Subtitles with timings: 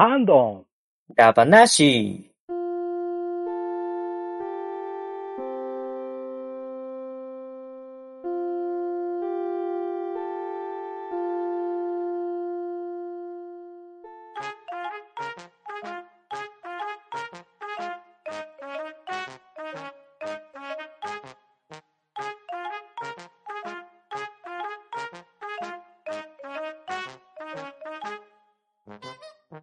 [0.00, 0.64] ハンドン。
[1.14, 2.29] ラバナシー。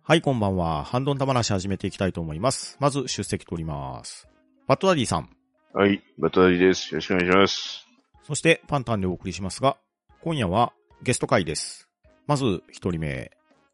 [0.09, 0.85] はい、こんばんは。
[0.85, 2.77] ハンドン玉話始めていきたいと思います。
[2.79, 4.29] まず、出席取ります。
[4.65, 5.29] バットダディさん。
[5.73, 6.93] はい、バトダディです。
[6.93, 7.85] よろしくお願いします。
[8.23, 9.75] そして、パンタンでお送りしますが、
[10.23, 10.71] 今夜は
[11.03, 11.89] ゲスト会です。
[12.25, 13.31] まず、一人目、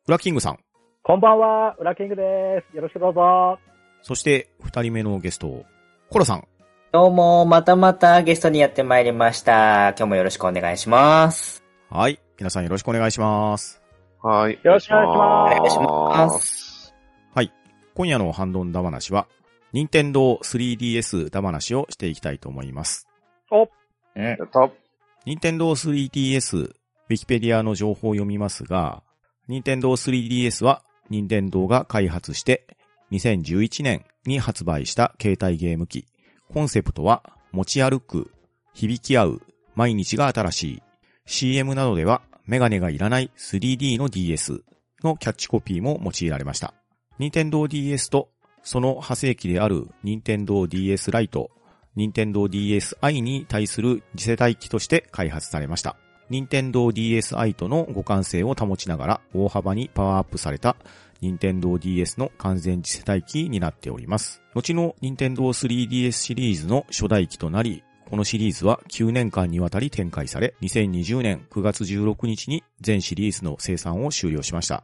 [0.07, 0.59] ウラキングさん。
[1.03, 2.75] こんばんは、ウラキングです。
[2.75, 3.59] よろしくどうぞ。
[4.01, 5.65] そして、二人目のゲスト、
[6.09, 6.47] コロさん。
[6.91, 9.89] どうも、またまたゲストにやってまいりました。
[9.89, 11.63] 今日もよろしくお願いします。
[11.91, 12.19] はい。
[12.39, 13.82] 皆さんよろしくお願いします。
[14.23, 14.53] はい。
[14.63, 16.95] よろしくお願いしますお願いします。
[17.35, 17.51] はい。
[17.93, 19.27] 今夜のハンドンダ話は、
[19.73, 23.05] 任天堂 3DS ダ話をしていきたいと思います。
[23.51, 23.67] お、う
[24.15, 24.35] んや。
[24.35, 24.69] った。
[25.25, 29.03] 任天堂 3DS、ウィキペディアの情報を読みますが、
[29.49, 32.65] 任天堂 3DS は任天堂が開発して
[33.11, 36.05] 2011年に発売した携帯ゲーム機。
[36.47, 38.31] コンセプトは持ち歩く、
[38.73, 39.41] 響き合う、
[39.75, 40.83] 毎日が新しい。
[41.25, 44.63] CM などではメガネがいらない 3D の DS
[45.03, 46.73] のキャッチコピーも用いられました。
[47.19, 48.29] 任天堂 DS と
[48.63, 51.51] その派生機である任天堂 DS ライト、
[51.95, 55.97] 任天堂 DSi に対する次世代機として開発されました。
[56.29, 60.77] 任天堂 DSi との互換性を保ちながら大幅にパワーアップされた
[61.21, 64.41] 任天堂 DS の完全次世代機になっております。
[64.53, 74.83] 後の任天堂 3DS シリーズの初代機となり、このシリーズは9年間にわたり展開され、2020年9月16日に全シリーズの生産を終了しました。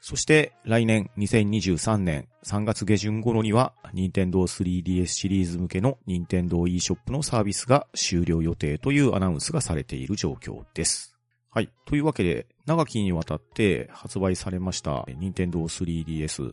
[0.00, 11.16] そして来年2023年3月下旬頃には任天堂 3DS シリーズ向けの任天堂 eShop のサービスが終了予定というアナウンスがされている状況です。
[11.50, 11.70] はい。
[11.84, 16.52] というわけで、長きにわたって発売されました任天堂 3DS。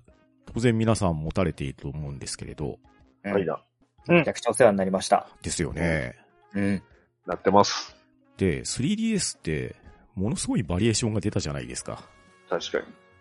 [0.54, 2.80] 当然皆さん持たれていると思うんですけれど、
[3.24, 3.64] はいな。
[4.08, 5.28] めちゃくちゃお世話になりました。
[5.42, 6.16] ですよね。
[6.54, 6.84] うん。
[7.26, 7.96] なってます。
[8.38, 9.76] で、3DS って、
[10.16, 12.04] ものすごいバリエーションが出たじゃないですか。
[12.50, 12.80] 確か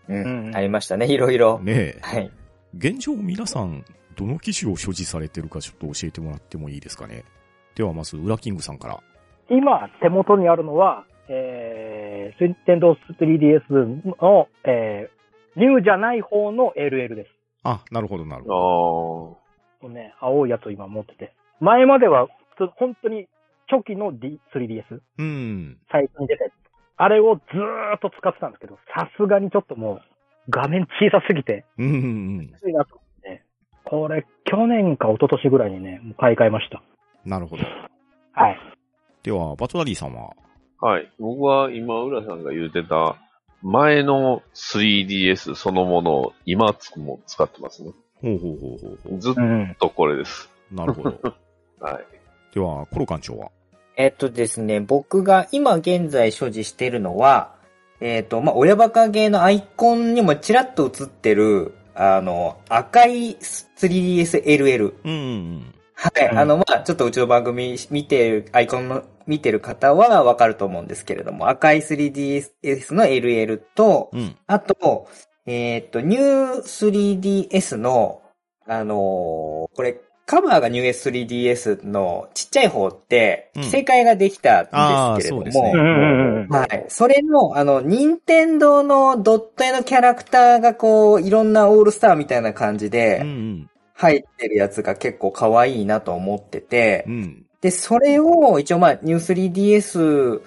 [0.08, 0.16] に。
[0.16, 0.46] うん。
[0.48, 1.58] うんありましたね、いろいろ。
[1.60, 1.98] ねえ。
[2.02, 2.30] はい。
[2.76, 3.84] 現状皆さん、
[4.16, 7.24] どの機種を所持されてるかちょっと教えてもらってもいいですかね。
[7.74, 9.00] ではまず、ウラキングさんから。
[9.50, 17.30] 今、手元にあるのは、えー、ニンテンドー 3DS の、えー、ニューじゃない方の LL です。
[17.62, 19.38] あ、なるほど、なるあほど。
[19.86, 19.88] ー。
[19.88, 21.32] ね、青いやつを今持ってて。
[21.60, 22.28] 前までは、
[22.76, 23.26] 本当に
[23.70, 25.78] 初期の、D、3DS、うん。
[25.90, 26.52] 最初に出たやつ。
[26.96, 30.02] あれをずーっと使ってたんですけど、さすがにちょっともう、
[30.50, 32.48] 画面小さすぎて、うんうんうん。
[32.48, 33.44] きついなと思ってね。
[33.84, 36.82] これ、去年か一昨年ぐらいにね、もう買い替えました。
[37.24, 37.62] なるほど。
[38.32, 38.58] はい。
[39.22, 40.30] では、バトダディさんは？
[40.80, 41.12] はい。
[41.18, 43.16] 僕は今、浦さんが言うてた、
[43.62, 47.90] 前の 3DS そのものを今つも使ってますね。
[48.20, 49.76] ほうほうほうほうほずっうん。
[49.78, 50.48] とこれです。
[50.72, 50.74] う。
[50.74, 51.14] なるほど。
[51.80, 52.04] はい。
[52.54, 53.50] では、コロ館長は？
[53.96, 57.54] えっとですね、僕が今現在所持しているのは、
[58.00, 64.94] えっ、と、まあ、親バカゲーのアイコンにもちらっと映ってる、あの、赤い 3DSLL。
[65.04, 66.28] うんうんはい。
[66.30, 74.20] うんあの、まあ、ちょっとうちの番組見てる、アイコンの見てる方はわかると思うんですけれども、赤い 3DS の LL と、うん。
[74.20, 74.36] うん。
[74.46, 75.08] あと、
[75.48, 78.22] えっ、と、ニュー 3DS の、
[78.66, 86.84] あのーこれ、カバーがニュー 3DS のちっちゃい方って、うん着せ替えができたんですけれども、そうんうんうんはい。
[86.88, 93.70] それの、あの、任天堂のドット絵のキャラクターがこう、いろんなオールスターみたいな感じでん。
[93.94, 97.47] 入ってるやつが結構可愛いなと思っててう、ん。
[97.62, 100.42] で、それを一応まあ、ニュー 3DS、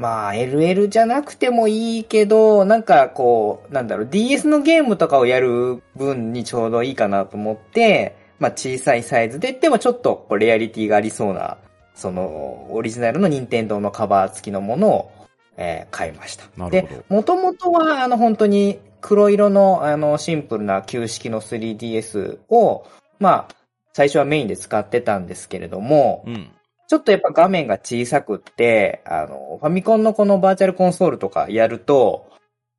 [0.00, 11.58] まあ、LL じゃなくてもいいけど、なんかこう、なんだろう、DS のゲームとかをやる分にちょうどいいかなと思って、まあ、小さいサイズで、でもちょっとこうレアリティがありそうな、
[11.94, 15.10] その、オリジナルの任天堂のカバー付きのものを、
[15.58, 16.44] えー買いました。
[16.56, 22.86] なるほどで、もともとは、あの、本当に黒色の、あの、シンプルな旧式の 3DS を、
[23.18, 23.54] まあ、
[23.92, 26.50] 最初はメインで使ってたんですけれども、うん。
[26.90, 32.28] ちょっとやっぱ画面が小さくって、あの、ファミコンのこのバーチャルコンソールとかやると、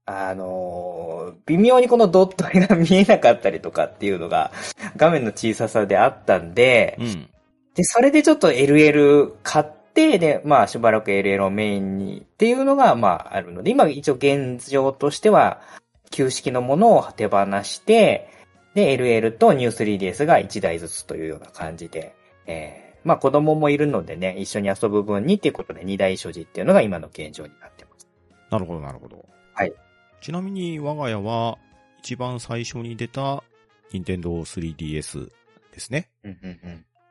[0.06, 4.52] あの、微妙にこのドット絵が見えなかったりとかっていうのが、
[4.98, 7.30] 画面の小ささであったんで、うん。
[7.74, 15.62] で、それでちょっと LL 買って、で、まあしばらく LL をメインにっていうのが、まああるので、今一応現状としては、
[16.10, 18.28] 旧式のものを手放して、
[18.75, 22.14] で、LL と New3DS が1台ずつというような感じで、
[22.46, 28.07] えー、まあ子供もいるのでね、一緒に遊ぶ分にっていうことで2台所持っていうのが今の現状になってます。
[28.50, 29.25] なるほど、なるほど。
[29.53, 29.74] はい。
[30.21, 31.57] ちなみに我が家は
[32.00, 33.44] 一番最初に出た
[33.92, 35.30] 任天堂 3DS
[35.74, 36.09] ですね。
[36.24, 36.59] うんうん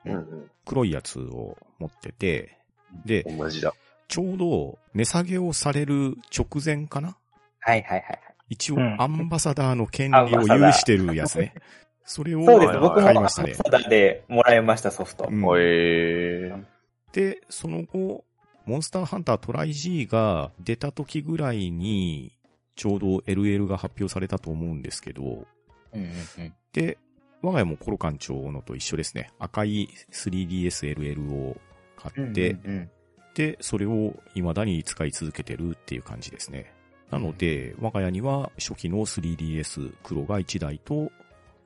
[0.04, 0.12] うん。
[0.12, 0.50] うんうん。
[0.64, 2.56] 黒いやつを持ってて、
[3.04, 3.74] で、同じだ。
[4.08, 7.16] ちょうど値下げをされる直前かな？
[7.60, 8.20] はいはいはい。
[8.48, 11.54] 一応うんアンバサダーの権利を有してるやつね。
[12.04, 13.54] それをそうでも買いましたね。
[13.54, 15.28] サダでもらいました、ソフト。
[15.30, 16.64] うんえー。
[17.12, 18.24] で、その後、
[18.66, 22.36] モンスターハンタートライ G が出た時ぐらいに、
[22.76, 26.54] ちょうど LL が発表されたと思うんですけど、うんうんうん。
[26.72, 26.98] で、
[27.42, 29.30] 我が家もコロ館長のと一緒ですね。
[29.38, 31.56] 赤い 3DSLL を
[31.96, 32.90] 買って、うんうん
[33.34, 36.74] で、それを未だに使い続けてるっていう感じですね。
[37.10, 41.10] なので、我が家には初期の 3DS 黒が1台と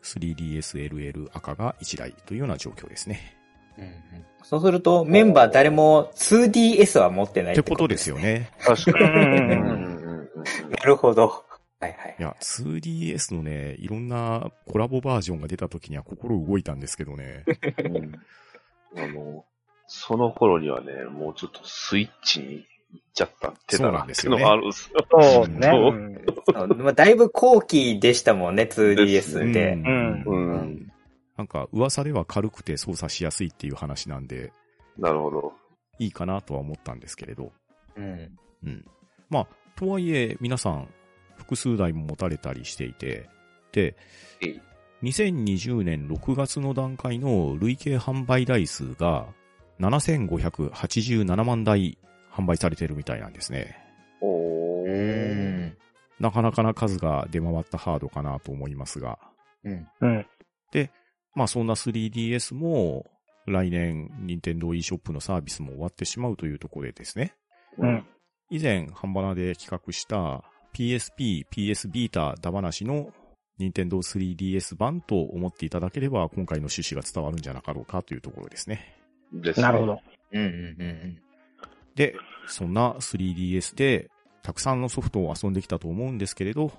[0.04, 3.36] 3DSLL 赤が1台というような状況ですね。
[3.78, 3.92] うんうん
[4.44, 8.18] そうすると、メンバー誰も 2DS は持ってないってことですよ。
[8.18, 8.50] ね。
[8.60, 9.04] 確かに。
[9.06, 11.44] うんうんうんうんなるほど。
[11.80, 12.22] はいはいい。
[12.22, 17.44] や、2DS のね、いろんなコラボバージョンが出た時には心動いたんですけどね。
[17.78, 18.20] うん
[18.96, 19.44] あの、
[19.86, 22.66] その頃にはね、もうちょっとスイッチに
[23.12, 25.06] ちゃったってそうたなっていうのなんですよねがあるんですよ。
[25.10, 25.68] そうね。
[25.68, 26.14] そううん
[26.46, 29.72] そうまあだいぶ後期でしたもんね、2DS で。
[29.72, 30.92] うんうん。
[31.36, 34.52] なんか噂では軽くて操作しやすいっていう話なんで、
[34.98, 35.52] なるほど。
[35.98, 37.52] いいかなとは思ったんですけれど。
[37.96, 38.38] うん。
[38.64, 38.84] うん。
[39.28, 39.46] まあ、
[39.76, 40.88] とはいえ、皆さん、
[41.36, 43.28] 複数台も持たれたりしていて、
[43.72, 43.96] で
[44.40, 44.60] えい、
[45.02, 49.26] 2020年6月の段階の累計販売台数が
[49.80, 51.98] 7587万台
[52.34, 53.76] 販売されてるみたいなんですね。
[54.20, 55.66] うおー。
[55.66, 55.76] ん。
[56.20, 59.18] なかなかな数が出回ったハードかなと思いますが、
[59.64, 59.88] うん。
[60.00, 60.26] うん。
[61.34, 63.06] まあそんな 3DS も
[63.46, 67.34] 来年、任天堂 eShop のサービスも終わってしまうというところでですね、
[67.78, 68.06] うん。
[68.50, 70.44] 以前、ハンバナで企画した
[70.74, 73.10] PSP、PS ビータダ話の
[73.58, 78.96] 任天堂 3DS 版と思っていただければ、今回の趣旨が伝わるんじゃなかろうかというところですね。
[79.32, 79.86] ですねなるほ。
[79.86, 80.00] ど。
[80.32, 81.18] うんうんうん
[81.96, 84.10] で、そんな 3DS で
[84.42, 86.72] たくさんのソフトを遊んできたと思うんですけれど、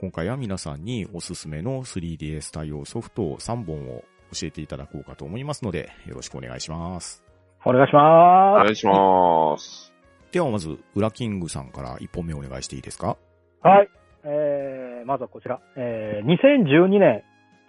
[0.00, 4.02] 今回は皆さんにおすすめの 3DS 対応ソフト3本を
[4.32, 7.22] 教えていただこうかと思いますので、よろしくお願いします。
[7.64, 9.92] お願いしおま願いします。
[10.32, 13.16] ではまず、ウラキングさんから1本目お願いしていいですか？
[13.62, 13.68] す。
[13.68, 13.88] はい。
[14.24, 15.60] えー、まずはこちら。
[15.76, 17.22] えー、2012年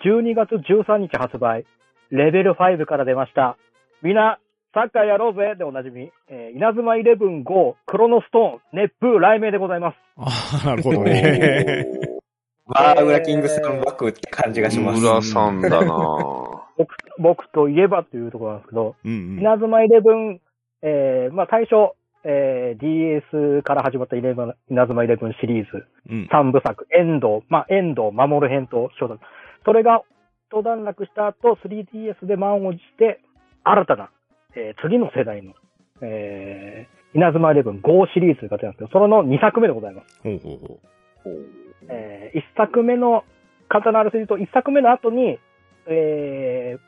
[0.06, 1.66] 12月13日発売、
[2.10, 3.58] レベル5から出ました。
[4.02, 4.40] みんな、
[4.74, 9.96] サッカーやろうぜでおなじみ、えー、稲妻イレブン5、クロノストーン、熱風、雷鳴でございます。
[10.18, 11.86] ああ、なるほどね。
[12.66, 15.00] わー、ウラキングさんバックって感じがします。
[15.00, 15.88] 村さんだな
[16.76, 19.40] 僕、僕といえばというところなんですけど、うんうん。
[19.42, 20.42] 稲妻イレブン、
[20.82, 21.94] えー、まあ最初、
[22.24, 26.28] えー、DS から始まったイレブン稲妻イレブンシリーズ、うん。
[26.32, 28.90] 三部作、遠藤、まあ、遠藤守る編と
[29.66, 30.02] それが
[30.50, 33.20] 一段落した後、3DS で満を持して、
[33.64, 34.10] 新たな、
[34.56, 35.54] えー次の世代の、
[36.02, 40.20] えー、稲妻イレブン GO シリーズが出たんですけど、それの2作目でございます。
[40.24, 40.80] ほうほうほ
[41.90, 43.24] えー、1作目の、
[43.70, 45.40] 簡単なあらすじと、1作目の後に、
[45.88, 46.80] えー、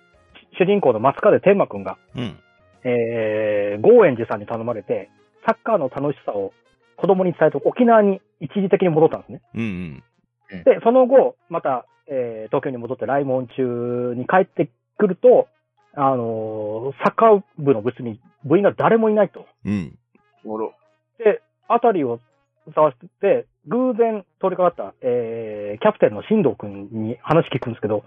[0.57, 2.22] 主人公の松風天馬くんが、う。
[2.22, 2.39] うん。
[2.84, 5.10] えー、ゴーエン寺さんに頼まれて、
[5.45, 6.53] サッカーの楽しさを
[6.98, 9.41] 子供に伝えて沖縄に一時的に戻ったんですね。
[9.55, 10.03] うん
[10.51, 10.63] うん。
[10.63, 15.48] で、その後、また、えー東京に戻って来門中に帰ってくると、
[15.96, 19.46] あのーサッカー部の部室に部員が誰もいないと。
[19.66, 19.98] うん。
[21.18, 22.20] で、あたりを
[22.75, 28.04] 探してて、偶然通りかかった、えーキャプテンの新藤くんに話聞くんですけど、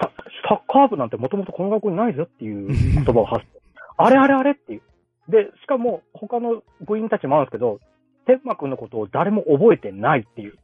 [0.00, 0.10] サ
[0.48, 3.60] サッカー部なんてもともとこの学校にないぞっていう 言葉を発して、
[3.96, 4.82] あれあれあれっていう。
[5.28, 7.80] で、しかも他の部員たちもあるんですけど、
[8.26, 10.54] 天馬くんのことを誰も覚えてないっていう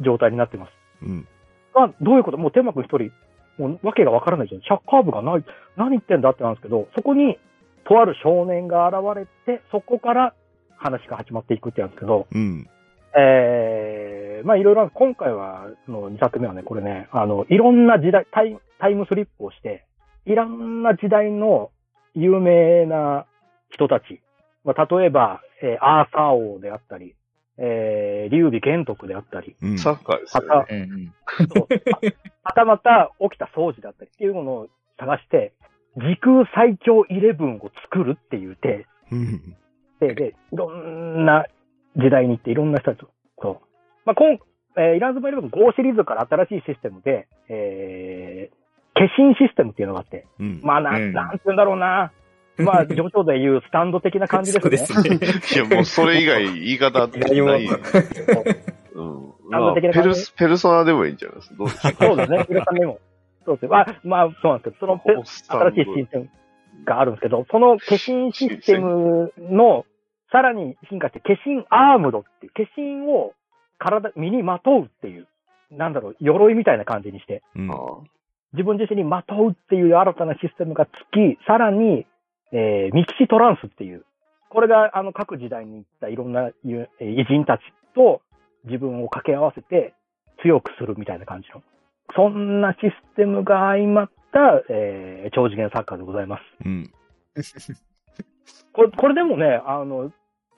[0.00, 0.72] 状態になってます。
[1.02, 1.26] うん。
[1.74, 2.38] あ、どういうこと？
[2.38, 3.10] もう天馬くん一人、
[3.58, 4.62] もう訳がわからないじゃん。
[4.62, 5.44] サッカー部がない。
[5.76, 7.38] 何言ってんだってなんですけど、そこに、
[7.84, 10.34] とある少年が現れて、そこから
[10.76, 12.68] 話が始まっていくってやつですけど、うん。
[13.16, 19.86] えー、まあいろいろ、今回は、その2作目はね、これね、あの、いろんな時代、タイタイムスリップをして、
[20.26, 21.70] いろんな時代の
[22.14, 23.26] 有名な
[23.70, 24.20] 人たち、
[24.64, 27.14] まあ、例えば、えーアーサー王であったり、
[27.60, 29.78] えー、劉備玄徳であったり、うん。
[29.78, 30.46] サッカーですね。
[30.48, 31.12] た、うんうん。
[31.48, 31.68] そう
[32.44, 35.52] はたまた起きた掃除だったりっていうものを探して、
[35.96, 39.56] 時空最強イレブンを作るっていう手うん。
[40.00, 41.46] で、で、いろんな
[41.96, 43.06] 時代に行っていろんな人たち
[43.42, 43.60] と。
[44.04, 44.38] まあ、今、
[44.76, 48.58] えーイランズバイルブ5シリーズから新しいシステムで、えー、
[48.94, 50.60] 化身システムっていうのがあって、うん。
[50.62, 52.12] まあ、なん、うんなんて言うんだろうな。
[52.58, 54.78] まあ、上長で言うスタンド的な感じですね。
[54.78, 55.62] そうですね。
[55.64, 57.66] いや、もうそれ以外言い方ない。
[58.94, 59.32] うん。
[59.50, 61.48] まあ、的な感じペルス、ペルソナでもいいんじゃないです？
[61.50, 61.56] か。
[61.56, 62.46] どうでしょうそうですね。
[62.48, 62.98] 浦さんでも。
[63.44, 63.70] そうですよ。
[63.70, 66.28] まあ、まあ、そうなんですけど、そのペ新しいシステム
[66.84, 69.84] があるんですけど、その化身システムの、
[70.30, 73.32] さらに進化して、化身アームドっていう、化身を
[73.78, 75.26] 体、身にまとうっていう、
[75.70, 77.74] なんだろう、鎧みたいな感じにして、うんあ
[78.54, 82.06] 自分自身にまとうっていう新たなシステムがつき、さらに、
[82.52, 84.04] えー、ミキシトランスっていう、
[84.48, 86.88] これが、あの、各時代に行ったいろんな偉
[87.28, 87.60] 人たち
[87.94, 88.22] と
[88.64, 89.94] 自分を掛け合わせて
[90.42, 91.62] 強くするみたいな感じの、
[92.16, 96.42] そんなシステムが相まった、えー、超次元サッカーでございます。
[96.64, 96.90] うん。
[98.72, 100.10] これ、これでもね、あの、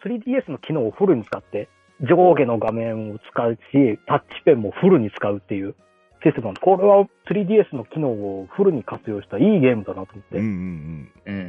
[0.05, 1.69] 3DS の機能をフルに使って、
[2.03, 5.75] 上下の画面を使うし、タッチペンもフルに使うっていう
[6.23, 6.55] システムなん。
[6.55, 10.39] これは 3DS の機能をフルに活用したいいゲームだなと思って。
[10.39, 11.49] うんうんうん。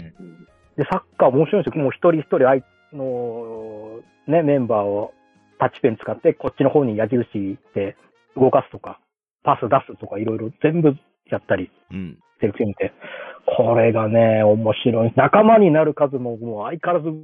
[0.77, 1.83] で、サッカー面白いんですよ。
[1.83, 2.63] もう一人一人相
[2.93, 5.13] の、ね、メンバーを
[5.59, 7.95] タッチペン使って、こっちの方に矢印で
[8.35, 8.99] 動かすとか、
[9.43, 10.95] パス出すとか、いろいろ全部
[11.29, 11.97] やったりうん。
[11.97, 12.17] うん。
[12.41, 12.91] してる見て、
[13.45, 15.13] これがね、面白い。
[15.15, 17.15] 仲間になる数ももう相変わらず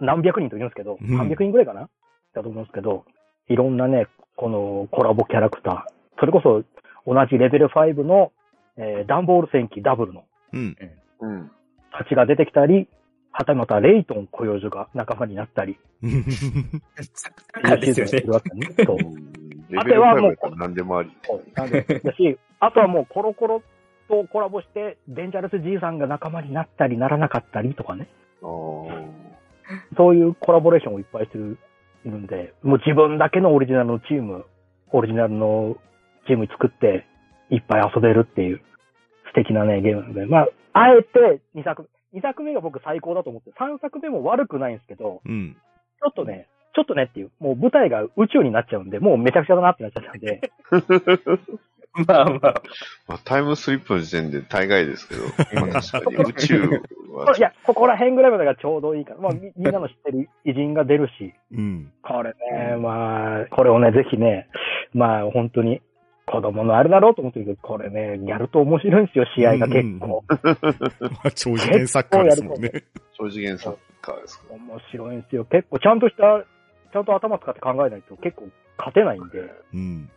[0.00, 1.88] 何百人といるんですけど、うん300人ぐらいかな？
[2.34, 3.04] だと思うんですけど、
[3.48, 6.62] いろんなね、このコラボキャラクター、それこそ
[7.06, 8.32] 同じレベル5の、
[8.76, 10.76] えーダンボール戦記ダブルのうん。
[11.20, 11.50] うん。
[11.92, 12.88] たちが出てきたり、
[13.32, 15.78] はたまたレイトン雇用所が仲間になったり、
[17.62, 18.22] あですよね。
[18.84, 18.98] そう。
[19.70, 21.10] レベル5やったら何でもあり。
[21.54, 23.62] なんでだし、あとはもうコロコロ
[24.08, 28.08] とコラボして、デンジャラス G さんが仲間になったりならなかったりとかね。
[29.96, 31.56] そういうコラボレーションをいっぱいしてる
[32.06, 34.44] んで、もう自分だけのオリジナルのチーム、
[34.90, 35.78] オリジナルの
[36.26, 37.06] チーム作って、
[37.50, 38.62] いっぱい遊べるっていう
[39.26, 45.56] 素敵なね、ゲームなので、まあ、あえて2作目、2作目が僕最高だと思って、3作目も悪くないんですけど、うん。
[46.00, 50.40] ちょっとね、ちょっとねっていう、もう舞台が宇宙になっちゃうんで、もうめちゃくちゃだなってなっちゃったんで、
[52.06, 52.62] まあまあ。
[53.06, 55.22] まあ、タイムスリップの時点で大概ですけど、
[55.60, 56.62] まあ確かに宇宙
[57.12, 61.92] は いや、ここら辺ぐらいまでがちょうどいいから、まあみみんなの知ってる偉人が出るし、うん。
[62.02, 64.48] これね、まあ、これをね、ぜひね、
[64.94, 65.82] まあ本当に
[66.32, 70.24] 子供のあれだろうと思ってるけど、これね、やると面白いんですよ、試合が結構。
[70.30, 70.36] ま
[71.24, 72.84] あ、超次元サッカーですもんね。
[73.18, 75.44] 超次元サッカーですか面白いんですよ。
[75.44, 76.44] 結構ちゃんとした、
[76.92, 78.48] ちゃんと頭使って考えないと結構
[78.78, 79.38] 勝てないんで、
[79.74, 80.10] うん。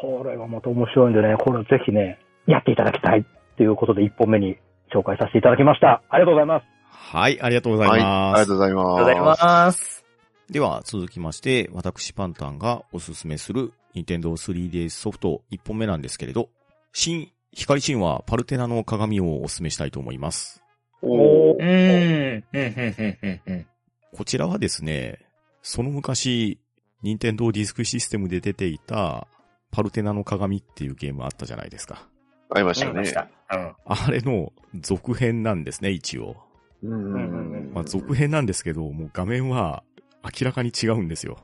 [0.00, 4.56] これがまた面白いんでね、これをぜひね、やっていただきたいっていうことで1本目に
[4.94, 6.02] 紹介させていただきました。
[6.08, 6.66] ありがとうございます。
[6.90, 8.40] はい、ありがとうございはい、ます。
[8.40, 8.86] ありがとうございあります。
[8.86, 10.04] がとうございます。
[10.50, 16.50] では、続きまして、私パンタンがおすすめする、任天堂 3DS ソフト1本目なんですけれど、
[16.92, 20.62] 新、光神話パルテナの鏡をおすすめしたいと思います。
[21.00, 21.54] おー。
[21.54, 22.44] うーん。
[22.52, 23.66] うん、うん、うん、うん。
[24.12, 25.26] こちらはですね、
[25.62, 26.60] その昔、
[27.02, 29.26] 任天堂ディスクシステムで出ていた、
[29.70, 32.06] パルテナの鏡っていうゲームあったじゃないですか。
[32.50, 33.14] ありましたねありまし。
[33.14, 33.30] た。
[33.50, 33.74] うん。
[33.86, 35.64] あれの続編なん。
[35.64, 36.36] ですね、一応。
[36.82, 36.92] うん。
[36.92, 37.12] うん。
[37.14, 37.72] うん。
[37.72, 38.46] まあ、続編なん。
[38.46, 39.82] ですけど、もう画面は
[40.22, 41.08] 明らかに違うん。
[41.08, 41.38] ですよ。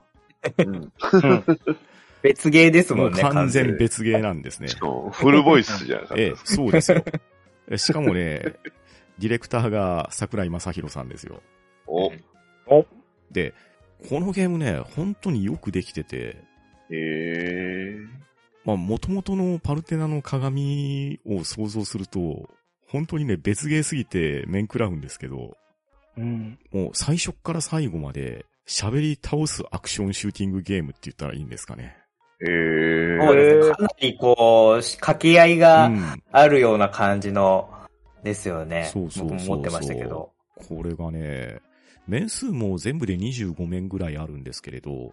[0.58, 0.92] うん
[2.22, 4.68] 別ゲーですもんね、もう完完全全別ゲーなんですね。
[5.12, 6.54] フルボイスじゃなかったええ、ですか。
[6.54, 7.04] そうですよ。
[7.68, 8.54] えしかもね、
[9.18, 11.42] ディレクターが桜井正宏さんですよ。
[11.86, 12.12] お、
[13.30, 13.54] で、
[14.08, 16.36] このゲームね、本当によくできてて、
[16.90, 17.96] へえ。
[18.64, 22.48] まあ、元々のパルテナの鏡を想像すると、
[22.86, 25.56] 本当にね、別ゲーすぎて面食らうんですけど、
[26.16, 26.58] うん。
[26.72, 31.96] もう最初から最後まで喋り倒すアクションシューティングゲームって言ったらいいんですかね。
[32.44, 33.74] そうですね。
[33.74, 36.22] かなりこう、掛け合いがうん。
[36.32, 37.70] あるような感じの、
[38.22, 38.90] ですよね。
[38.92, 40.32] そうそうそうそう僕も持ってましたけど。
[40.56, 41.60] これがね、
[42.06, 45.12] 面数も全部で25面ぐらいあるんですけれど、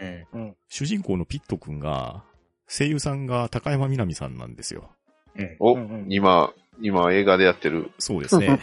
[0.00, 0.56] うん。
[0.68, 2.24] 主人公のピット君が、
[2.68, 4.90] 声優さんが高山みなみさんなんですよ。
[5.36, 5.56] うん。
[5.58, 7.90] おうんうん、今、今映画でやってる。
[7.98, 8.60] そうですね。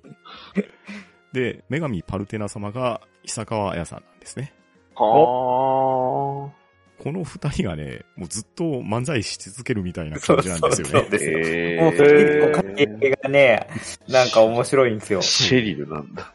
[1.32, 4.52] で、女神パルテナ様が久川彩さんなんですね。
[4.94, 6.50] は
[6.98, 11.00] この二人がね、もうずっと漫才し続けるみたいな感じなんですよね。
[11.00, 11.38] そうですよ。
[11.38, 12.86] へもう結構掛けえ。
[12.86, 13.68] 合いがね、
[14.08, 15.22] なんか面白いんですよ。
[15.22, 16.32] シェリルなんだ。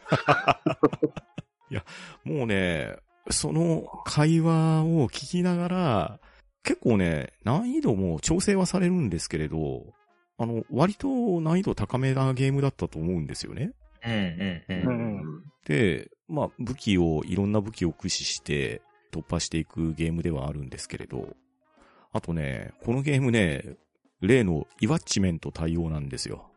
[2.24, 2.96] もうね、
[3.30, 6.20] その会話を聞きながら、
[6.62, 9.84] 結構ね、難易度も調整はされるんですけれど、
[10.38, 13.72] あの、割と難易度高めなゲームだったと思うんですよね。
[14.04, 14.90] うんうんう。
[14.90, 18.80] うんんで、まあ、武器を、いろんな武器を駆使して、
[19.12, 21.28] 突破していくゲームではあるんですけれど、
[22.12, 23.76] あとね、このゲームね、
[24.20, 26.50] 例のイワッチメント対応なんですよ。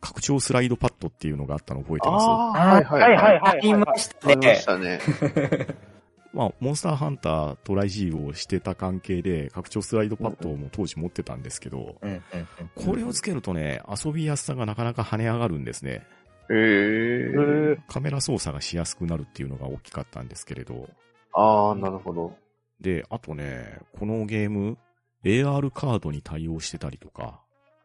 [0.00, 2.26] 拡張スライドパッドっていうのがあったの覚えてます？
[2.26, 4.64] ああ、はいはいはいはいありましたありまねし。
[4.66, 4.98] たね。
[6.34, 11.94] まあ、モンスターハンタートライ G をしてた関係で、拡張スライドパッドも当時持ってたんですけど、
[12.74, 16.04] これをつけるとね、遊びやすさがなかなか跳ね上がるんですね。
[16.50, 17.74] へえ。
[17.74, 20.88] へカメラ操作がしやすくなるっていうのが大きかったんですけれど。
[21.32, 22.36] ああ、なるほど。
[22.80, 24.78] で、あとね、このゲーム、
[25.24, 27.40] AR カードに対応してたりとか、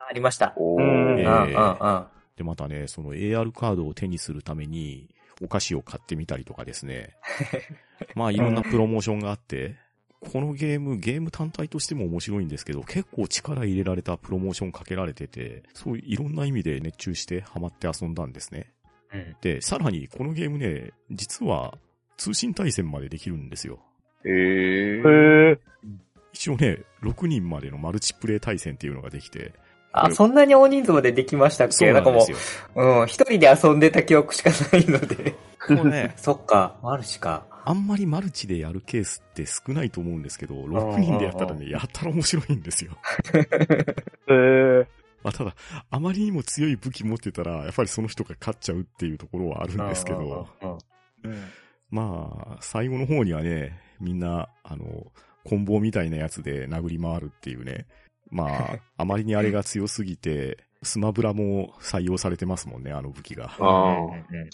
[0.10, 0.54] ありました。
[0.58, 2.08] おうんうんうんーうん。
[2.36, 5.08] で、またね、その AR カードを手にするために、
[5.42, 7.16] お菓子を買ってみたりとかですね。
[8.16, 9.78] まあ、いろんなプロモーションがあって、
[10.20, 18.72] このゲーム、ゲーム単体としても面白いんですけど、結構力入れられたプロモーションかけられてて、そういういろんな意味で熱中してハマって遊んだんですね。
[19.14, 21.78] うんで、さらにこのゲームね、実は
[22.18, 23.80] 通信対戦までできるんですよ。
[24.26, 25.02] へえ。
[25.02, 25.54] ー。
[25.54, 25.60] へ
[26.34, 29.54] 一応ね、6人までのマルチプレイ対戦っていうのができて、
[29.92, 31.92] あ、そんなに大人数までできましたっけ？
[31.92, 32.26] なんんかも。
[32.76, 35.36] う、うん、一人で遊んでた記憶しかないので。
[35.68, 37.46] こうね、 そっか、マルチか。
[37.66, 42.98] あんまりマルチでやるケースって少ないと思うんですけど、6人でやったらね、やったら面白いんですよ。
[44.28, 44.86] え。
[44.86, 44.88] へ
[45.24, 45.56] まあ、ただ、
[45.90, 50.48] あまりにも強い武器持ってたら、やっぱりその人が勝っちゃうっていうところはあるんですけど。
[51.92, 55.12] まあ、最後の方にはね、みんな、あの、
[55.44, 57.86] 棍棒みたいなやつで殴り回るっていうね。
[58.32, 63.52] まあ、 あまりにあれが強すぎて、スマブラも採用されてますもんね、あの武器が。
[63.60, 64.06] ああ。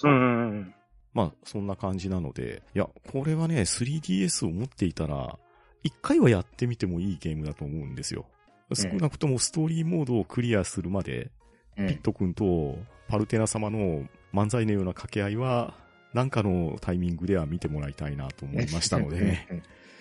[0.03, 0.73] うん。
[1.13, 5.37] まあ、そんな感じなので、いや、これはね、3DS を持っていたら、
[5.83, 8.25] 一回はやってみてもいいゲームだと思うんですよ。
[8.73, 11.31] 少なくともストーリーモードをクリアするまで、
[11.77, 12.77] うんピット君と
[13.09, 15.73] パルテナ様の漫才のような掛け合いは、
[16.13, 19.37] なんかのタイミングでは見てもらいたいなと思いましたので。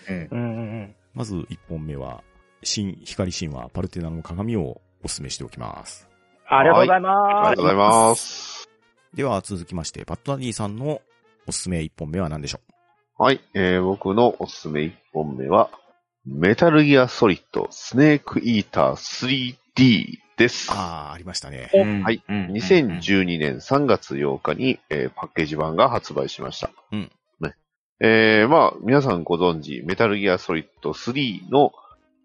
[1.14, 2.22] まず1本目は、
[2.64, 6.08] 新光神話パルテナの鏡をお勧めしておきます。
[6.46, 7.64] ありがとうございありますがとう。
[7.64, 8.68] ございます。
[9.14, 11.00] では続きまして、バッドダディさんの
[11.46, 12.60] おすすめ1本目は何でしょ
[13.16, 15.70] はい、えー、僕のおすすめ1本目は、
[16.26, 20.72] メタルギアソリッドスネークイーター 3D です。
[20.72, 21.70] ああ、ありましたね。
[21.74, 26.70] うんはいうん2012年3月8日に、えーパッケージ版が発売しました。
[26.92, 27.54] うんね。
[28.00, 31.72] えー、まあ、皆さんご存知、メタルギアソリッド3の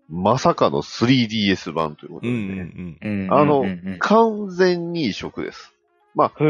[0.09, 5.73] まさかの 3DS 版ということうんでね、うんうんうんあのうんうん完全に移植です。
[6.39, 6.45] へ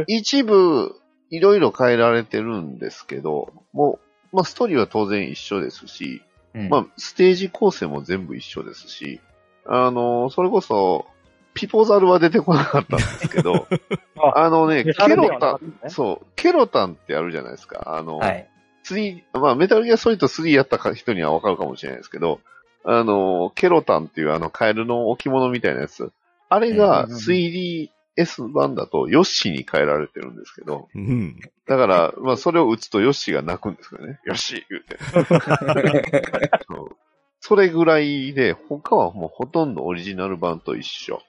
[0.00, 0.04] え。
[0.06, 0.94] 一部、
[1.30, 3.98] いろいろ変えられてるんですけど、も
[4.32, 6.22] う、まあ、ストーリーは当然一緒ですし、
[6.54, 9.20] うんまあ、ステージ構成も全部一緒ですし、
[9.66, 11.06] あの、それこそ、
[11.54, 13.66] ピポザルは出てこなかったんですけど、
[14.34, 15.52] あのね、ケロタ
[15.86, 17.94] ン、そう、ケロタンってあるじゃないですか。
[17.96, 18.48] あの、はい。
[18.84, 22.40] 3、まあ、メタルギアソリッド3やった人にはわかるかもしれないですけど、
[22.84, 26.12] あの、ケロタンっていうあのカエルの置物みたいなやつ。
[26.48, 31.00] あれがうんうんうん 3DS 版だとヨッシーに変えられてるんですけど、うん。
[31.00, 31.40] うん。
[31.66, 34.20] だから、まあ、それを打つとヨッシーが泣くんですけどね。
[34.24, 34.98] ヨッシー言うて。
[36.68, 36.96] そう
[37.46, 41.20] それぐらいで、他はもうほとんどオリジナル版と一緒。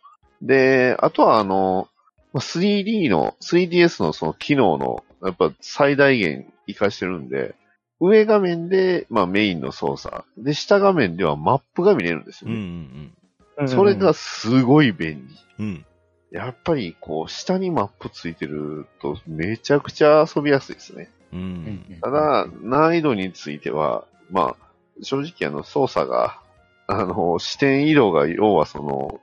[0.41, 1.89] で、あとはあの、
[2.31, 7.55] まあ 3D の、3DS のその機能の、やっぱ最大限活かしてるんで、
[7.99, 10.23] 上画面で、まあメインの操作。
[10.37, 13.65] で、下画面ではマップが見れるんですうんうよね。
[13.65, 15.35] んそれが、すごい便利。
[15.59, 15.65] うん。
[15.65, 15.85] うん。
[16.31, 21.09] やっぱりこう、下にマップついてるとめちゃくちゃ遊びやすいですね。
[21.31, 21.99] うん。
[22.01, 24.65] ただ、難易度については、まあ、
[25.01, 26.39] 正直あの、操作が、
[26.87, 29.21] あの、視点移動が要はその、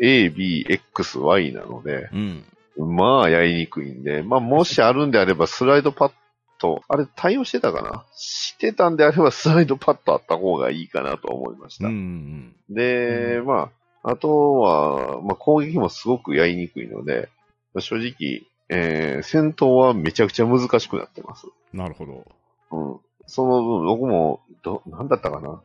[0.00, 2.44] A, B, X, Y なので、うん。
[2.96, 6.12] まあ、やりにくいんで、まあ、もしあるんであれば、スライドパッ
[6.64, 8.04] ド、あれ対応してたかな？
[8.16, 12.54] してたんであれば、スライドパッドあった方がいいかなと思いましうん。
[12.66, 12.72] うた。
[12.72, 12.74] ん。
[12.74, 13.70] で、ま
[14.02, 17.28] あ、あとは、まあ、攻撃もすごくやりにくいので、
[17.78, 21.46] 正直、えー、戦闘はめちゃくちゃ難しくなってます。
[21.72, 22.24] なるほど。
[22.70, 23.00] うん。
[23.26, 25.60] その分、僕も、ど、なんだったかな？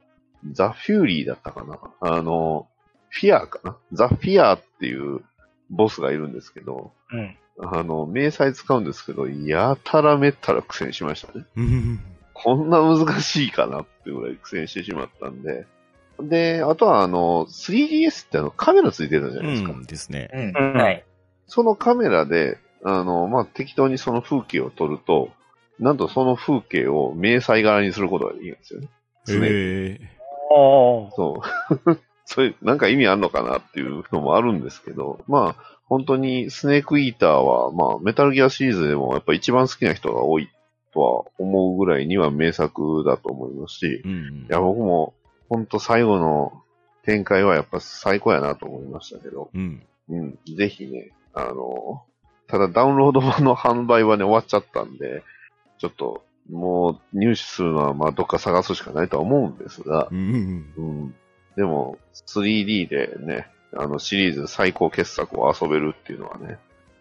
[0.52, 1.78] ザ・フューリーだったかな？
[2.00, 2.68] あの、
[3.10, 3.78] フィアーかな？
[3.92, 5.22] ザ・フィアーっていう
[5.70, 7.38] ボスがいるんですけど、うん。
[7.62, 11.46] あの、明細使うんですけど、やたらめったら苦戦しましたね。
[11.58, 12.00] うん。
[12.34, 15.66] こんな難しいかなってぐらい苦戦してしまったんで。
[16.22, 19.72] で、あとはあの、3DS ってあの、カメラついてたじゃないですか。
[19.72, 20.30] うんですね。
[20.34, 20.74] うん。
[20.74, 21.06] はい。
[21.48, 25.30] そのカメラで、あの、まあ、適当にその風景を撮ると、
[25.80, 28.88] なんとその風景を明細柄にすることができるんですよね。
[29.26, 30.10] 常にええ。
[30.52, 31.12] ああ。
[31.16, 31.42] そ
[31.86, 32.00] う。
[32.30, 40.48] そういう、なんか意味あるのかなっていうのもあるんですけど、まあ、本当にスネークイーターは、まあ、メタルギアシリーズでもやっぱ一番好きな人が多い
[40.94, 44.12] とは思うぐらいには名作だと思いますし、うん。
[44.12, 45.16] いや、僕も、
[45.50, 46.54] ほんと最後の
[47.04, 49.82] 展開はやっぱ最高やなと思いましたけど、うん。
[50.10, 52.04] うん、ぜひね、あの、
[52.46, 55.24] ただダウンロード版の販売はね、終わっちゃったんで、
[55.80, 60.74] ちょっと、もう入手するのは、まあ、どっか探すしかないとは思うんですがう、ん。
[60.78, 61.16] うん。
[61.56, 66.58] でも、3D でね、あの、シリーズ最高傑作を遊べるっていうのはね、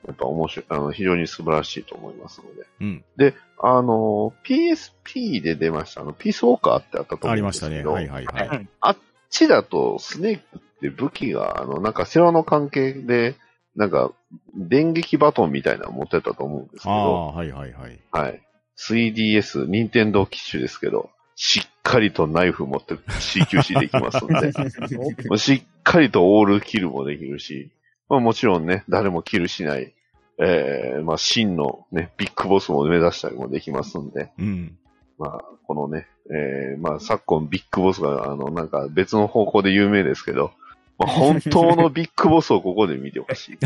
[0.07, 2.67] やっぱ面白い、あの、非常に素晴らしいと思いますので。
[2.81, 3.05] うん。
[3.17, 7.77] で、あの、PSP で出ました、あの、ピースウォーカーってあったと思あうんりましたね。
[7.77, 8.49] ですけど、はいはいはい。
[8.49, 8.97] はいあっ
[9.31, 13.35] ちだと、スネークって武器が、あの、なんか世話の関係で、
[13.77, 14.13] なんか、
[14.55, 18.01] 電撃バトンみたいなの持ってたと思うんですけど、ああ、はいはいはい。
[18.11, 18.43] はい。
[18.79, 24.51] 3DS、任天堂機種ですけど、しっかりとナイフ持って CQC できますんで、
[25.39, 27.71] しっかりとオールキルもできるし、
[28.09, 29.93] まあもちろんね、誰もキルしない、
[30.39, 34.77] えー、まあ真のね、ビッグボスも目指したりもできますんで、うん。
[35.17, 40.51] まあ、このね、えー、まあ昨今ビッグボスが、あの、なんか別の方向で有名ですけど、
[40.99, 43.59] まあ、本当のビッグボスをここで見てほしい。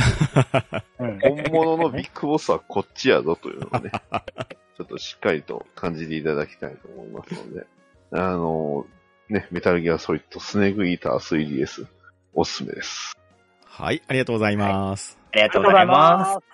[0.98, 3.92] う ん本物のビッグボスはこっちやぞというのをね、
[4.76, 7.66] ちょっとしっかりと感じていただきたいと思いますので、
[8.12, 8.86] あの、
[9.28, 11.86] ね、メタルギアソリッドスネークイーター 3DS、
[12.34, 13.16] おすすめです。
[13.64, 15.18] はい、ありがとうございます。
[15.32, 16.52] ありがとうございます。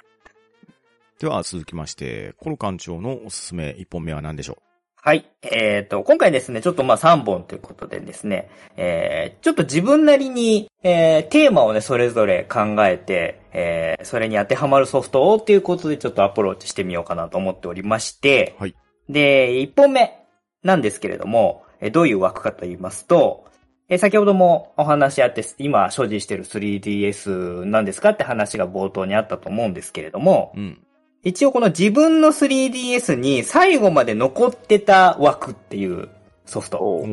[1.20, 4.58] では続きまして、コロ館長のおすすめ1本目は何でしょ
[4.94, 5.28] はい。
[5.42, 18.74] えっ、と、今回ですね、ちょっとまあ3本ということでですね、えー、ちょっと自分なりに、えー、テーマをね、それぞれ考えて、えー、それに当てはまるソフトをっていうことでちょっとアプローチしてみようかなと思っておりまして、はい。
[19.08, 20.18] で、1本目
[20.62, 23.46] なんですけれども、えーどういう枠かと言いますと、
[23.88, 30.78] えー先ほどもお話あって、今所持している 3DS なんですかって話が冒頭にあったと思うんですけれども、ううん。
[31.24, 36.08] 一応この自分の 3DS に最後まで残ってた枠っていう
[36.46, 37.04] ソフト。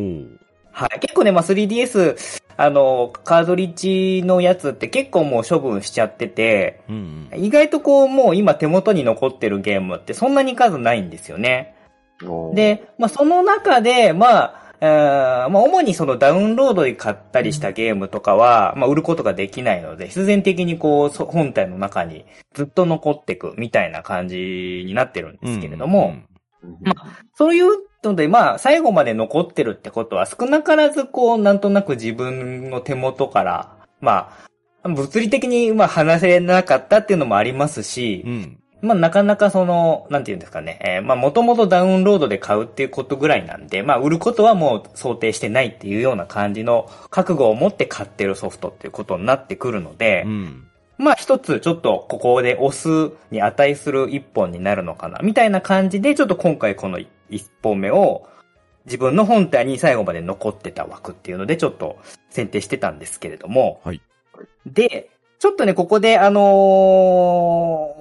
[0.72, 1.00] はい。
[1.00, 2.16] 結構ね、まあ 3DS、
[2.58, 7.44] あの、カードリッジのやつって結構もう処分しちゃってて、うんうん。
[7.44, 11.76] 意外とこうもう今手元に残ってるゲームってそんなに数ないんですよね。
[12.54, 26.26] で、まあその中で、まあ、えーまあ、主にそのダウンロードで買ったりしたゲームとかは、まあ、売ることができないので、必然的にこう、そ本体の中にずっと残っていくみたいな感じになってるんですけれども、うんうん
[27.36, 27.66] そういう
[28.06, 34.32] ので、まあ、最後まで残ってるってことは、少なからずこう、なんとなく自分の手元から、ま
[34.84, 38.60] あ、物理的に、まあ、話せなかったっていうのもありますし、うん。
[38.82, 50.68] まあ、なかなかその、なんていうんですかね、えーまあ、もともとダウンロードで買うっていうことぐらいなんで、まあ、売ることはもう想定してないっていうような感じの覚悟を持って買ってるソフトっていうことになってくるので、うん。
[50.98, 58.28] まあ、一つちょっとここで押すに値する一本になるのかな、みたいな感じで、ちょっと今回この一本目を、
[58.86, 61.98] 自分の本体に最後まで残ってた枠っていうので、ちょっと
[62.30, 64.02] 選定してたんですけれども、はい。
[64.66, 65.10] で、
[65.40, 66.42] ちょっとね、ここで、あの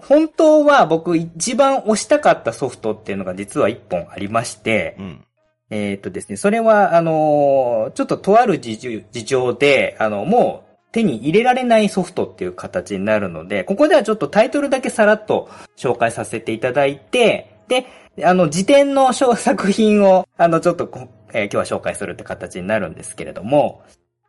[0.01, 5.25] ー本当は僕一番押したかったソフトっていうのが実は一本ありましてう、ん。
[5.71, 17.87] えっ、とですね、それは、あのーちょっととある事情事情で、あの、もう手に入れられないソフトっていう形になるので、ここではちょっとタイトルだけさらっと紹介させていただいて、で、
[18.23, 23.83] あの、辞典の小作品を、 あの、ちょっとこ、えー今日は紹介するって形になるんですけれども、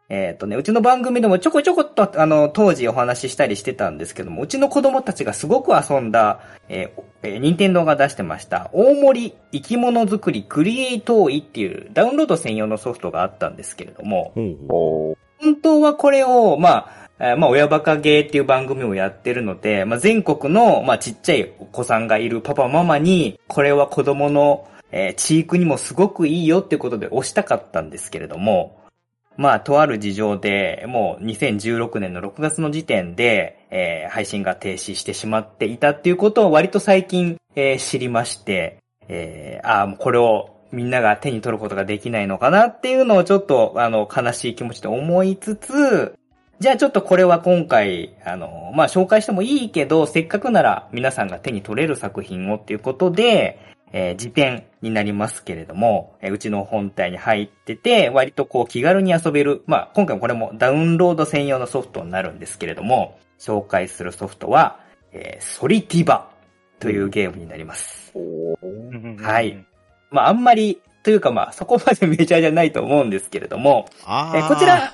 [0.10, 15.18] えっ、とね、うちの番組でもちょこちょこっと、あの、当時お話ししたりしてたんですけども、うちの子供たちがすごく遊んだ、えーえー任天堂が出してました、大森生き物作りクリエイトーイっていうダウンロード専用のソフトがあったんですけれども、ほうほおー。
[15.40, 28.84] 本当はこれを、まあ、えーまあ、親バカゲーっていう番組をやってるので、まあ、全国の、まあ、ちっちゃいお子さんがいるパパママに、これは子供の、えー、飼育にもすごくいいよっていうことで押したかったんですけれども、
[29.38, 46.16] まあ、とある事情で、もう2016年の6月の時点で、えー配信が停止してしまっていたっていうことを割と最近、えー知りまして、えーああ、もうこれをみんなが手に取ることができないのかなっていうのをちょっと、あの、悲しい気持ちで思いつつ、
[46.60, 53.60] じゃあちょっとこれは今回、あの、まあ、紹介してもいいけど、せっかくなら皆さんが手に取れる作品をっていうことで、
[53.92, 64.80] えー辞典になりますけれども、えーうちの本体に入ってて、割とこう気軽に遊べる、まあ、今回もこれもダウンロード専用のソフトになるんですけれども、紹介するソフトは、
[65.12, 66.30] えーソリティバ
[66.80, 68.14] というゲームになります。
[69.22, 69.66] はい。
[70.12, 74.48] まあ、あんまり、というかまあ、そこまでメジャーじゃないと思うんですけれども、えあ。
[74.50, 74.94] こちら、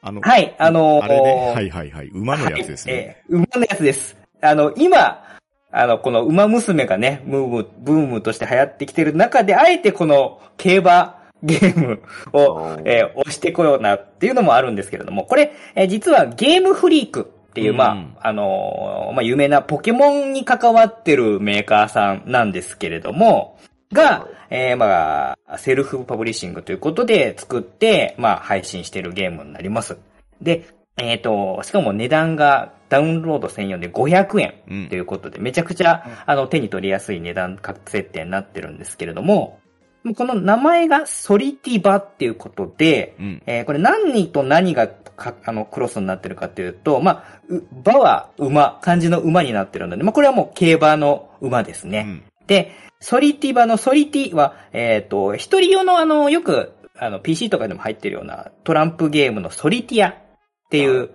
[0.00, 1.52] あの、はい、あのーあれね。
[1.54, 2.08] はいはいはい。
[2.08, 2.92] 馬のやつですね。
[2.94, 4.16] はいえー馬のやつです。
[4.40, 5.24] あの、今、
[5.70, 23.58] あの、この馬娘がね、ムーム、ブームとして流行ってきてる中で、あえてこの競馬ゲームを、えー押してこようなっていうのもあるんですけれども、これ、えー実はゲームフリークっていう、うんまあ、あのーまあ、有名なポケモンに関わってるメーカーさんなんですけれども、
[23.92, 29.98] が、えーまあ、セルフパブリッシングということで作って、まあ、配信してるゲームになります。
[30.40, 39.60] で、えっ、と、しかも値段がダウンロード専用で500円うんということで、めちゃくちゃ、あの、手に取りやすい値段設定になってるんですけれども、
[40.16, 43.42] この名前がソリティ馬っていうことで、うん。
[43.46, 52.04] えーこれ何と何がかあのクロスになってるかっていうと、まあ、う馬は馬、漢字の馬になってるので、まあ、これはもう競馬の馬ですね。
[52.06, 60.14] うんで、ソリティバのソリティは、えっ、と、一人用のあの、よく、あの、PC とかでも入ってるようなトランプゲームのソリティアっ
[60.70, 61.10] ていう、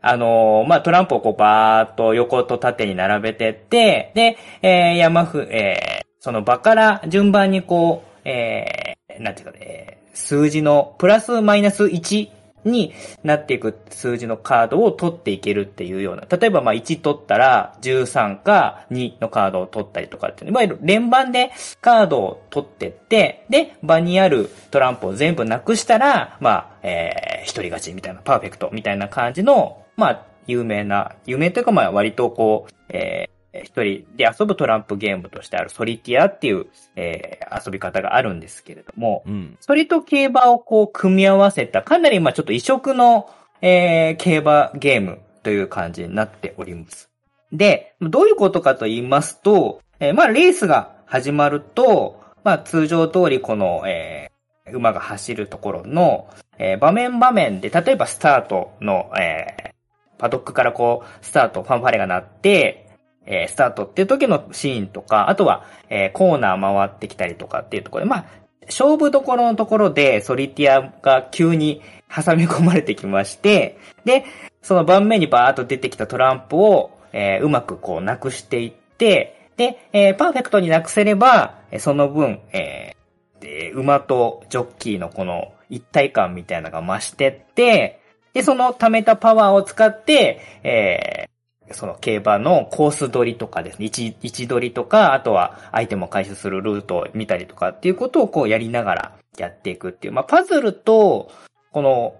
[0.00, 12.28] あの、まあ、トランプをこうバーっと横と縦に並べてって、で、えー山ふ、えーその場から順番にこう、えーなんていうかね、数字のプラスマイナス1
[12.64, 16.26] になっていく数字のカードを取っていけるっていうような。
[16.30, 39.58] 例えばまあ1取ったら13か2のカードを取ったりとかっていう、いわゆる連番でカードを取ってって、で、場にあるトランプを全部なくしたら、まあ、えー、一人勝ちみたいな、パーフェクトみたいな感じの、まあ、有名な、有名というかまあ割とこう、えー一人で遊ぶトランプゲームとしてあるソリティアっていう、えー遊び方があるんですけれども、うん。
[39.60, 43.28] それと競馬をこう組み合わせた、かなりまあちょっと異色の、
[43.60, 47.10] えー競馬ゲームという感じになっております。
[47.52, 54.32] で、どういうことかと言いますと、えーまあレースが始まると、まあ通常通りこの、えー
[54.74, 59.72] 馬が走るところの、えー場面場面で、例えばスタートの、えー
[60.18, 62.81] パドックからこう、スタート、ファンファレが鳴って、
[63.26, 68.24] えースタートっていう時のシーンとか、あとは、えーコーナー回ってきたりとかっていうところで、まあ、
[68.66, 74.24] 勝負どころのところでソリティアが急に挟み込まれてきまして、で、
[74.62, 88.00] その盤面にバーッと出てきたトランプを、えーうまくこうなくしていって、で、えーパーフェクトになくせれば、その分、えー馬とジョッキーのこの一体感みたいなのが増してって、
[88.34, 91.26] で、その貯めたパワーを使って、え
[91.70, 101.30] その競馬のコース取りとかですね、位置、取りとか、あとはアイテムを回収するルートを見たりとかっていうことをこうやりながらやっていくっていう、まあパズルと、
[101.70, 102.14] この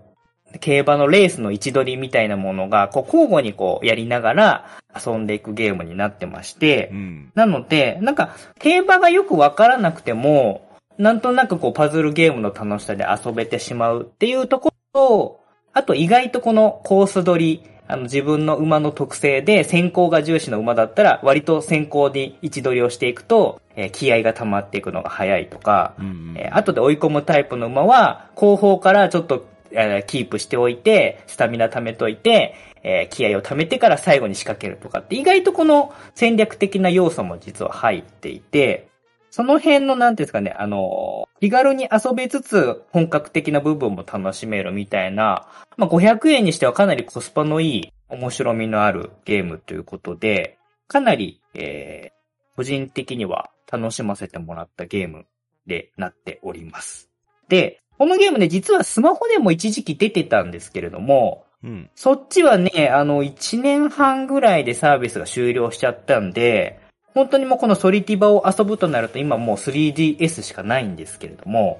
[0.60, 7.32] 競馬のレースの位置取りみたいなものが、こう交互にこうやりながら遊んでいくゲームになってまして、うん。
[7.34, 15.40] なので、なんか、競馬がよくわからなくても、なんとなくこう、パズルゲームの楽しさで遊べてしまうっていうところと、
[15.72, 26.34] あと意外とこのコース取り、あの自分の馬の特性で先行が重視の馬だったら、割と先行に位置取りをしていくと、えー気合が溜まっていくのが早いとか、うん。
[26.36, 38.88] えー後で追い込むタイプの馬は、後方からちょっと、えーキープしておいて、スタミナ貯めといて、えー気合を貯めてから最後に仕掛けるとかって、意外とこの戦略的な要素も実は入っていて、
[39.32, 52.22] その辺の、なんていうんですかね、あの、気軽に遊べつつ、本格的な部分も楽しめるみたいな、まあ、500円にしてはかなりコスパのいい、面白みのあるゲームということで、かなり、えー
[52.56, 55.26] 個人的には楽しませてもらったゲーム
[55.66, 57.08] でなっております。
[57.48, 61.90] で、このゲームね、実はスマホでも一時期出てたんですけれども、うん。
[61.94, 66.80] そっちはね、あの、1年半ぐらいでサービスが終了しちゃったんで、
[67.14, 71.78] 本当にもうこのソリティバを遊ぶとなると今もう 3DS しかないんですけれども。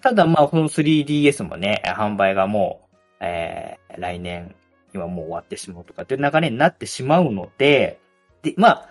[0.00, 4.54] ただまあこの 3DS もね、販売がもう、えー、来年、
[4.94, 7.98] 今もう終わってしまうとかっていう流れになってしまうので、
[8.42, 8.88] で、まあ、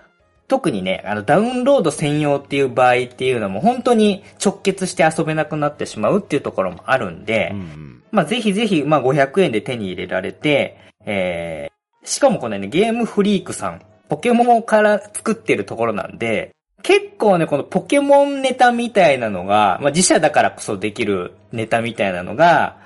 [0.47, 8.03] 特にね、あの、ダウンロード専用っていう場合っていうのも本当に直結して遊べなくなってしまうっていうところもあるんで、うんうん。
[8.11, 16.51] まあ、ぜひぜひ、まあ、500円で手に入れられて、えー、しかもこれね、ゲームフリークさん、ポケモンから作ってるところなんで、
[16.83, 22.77] 結構ね、このポケモンネタみたいなのが、まあ、自社だからこそできるネタみたいなのが、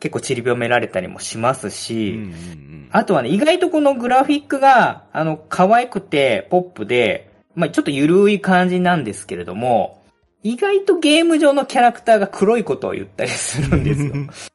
[0.00, 2.88] 結構散りばめられたりもしますうんし、うんうん。
[2.90, 10.02] あとはね、意外とこのグラフィックが、あの、可愛くて、ポップで、まあちょっとゆるい感じなんですけれども、
[10.42, 14.14] 意外とゲーム上のキャラクターが黒いことを言ったりするんですよ。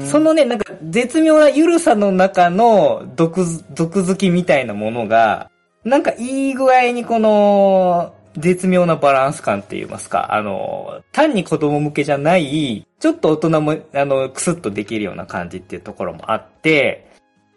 [0.00, 5.50] そのね、なんか絶妙なゆるさの中の毒づ、毒好きみたいなものが、
[5.84, 17.10] なんかいい具合にこの、絶妙なバランス感って言いますか、あの、単に子供向けじゃない、ちょっと大人も、あの、クスッとできるような感じっていうところもあって、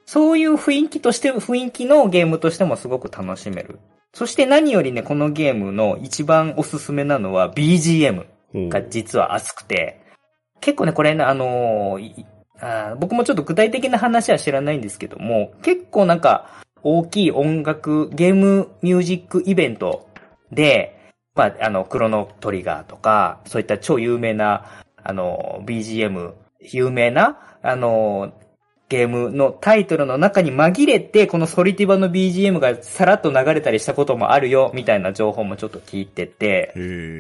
[0.06, 3.80] そういう雰囲気として、雰囲気のゲームとしてもすごく楽しめる。
[4.14, 8.26] そして何よりね、このゲームの一番おすすめなのは BGM
[8.70, 10.03] が実は熱くて、
[10.64, 12.26] 結構ね、これね、あのーい
[12.60, 16.50] あー僕もちょっと具体的な話は知らないんですけども、結構なんか
[16.82, 20.08] 大きい音楽、ゲームミュージックイベント
[20.52, 24.66] で、まあ、あの、クロノトリガーとか、そういった超有名な、
[25.04, 28.34] あの、BGM、有名な、あの、
[28.88, 36.72] ゲームのタイトルの中に紛れて、このソリティバの BGM がさらっと流れたりしたこともあるよ、みたいな情報もちょっと聞いてて、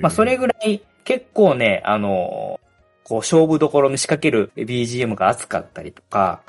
[0.01, 2.59] まあ、それぐらい結構ね、あの、
[3.03, 6.41] こう、勝負どころに仕掛ける BGM が熱かったりとか、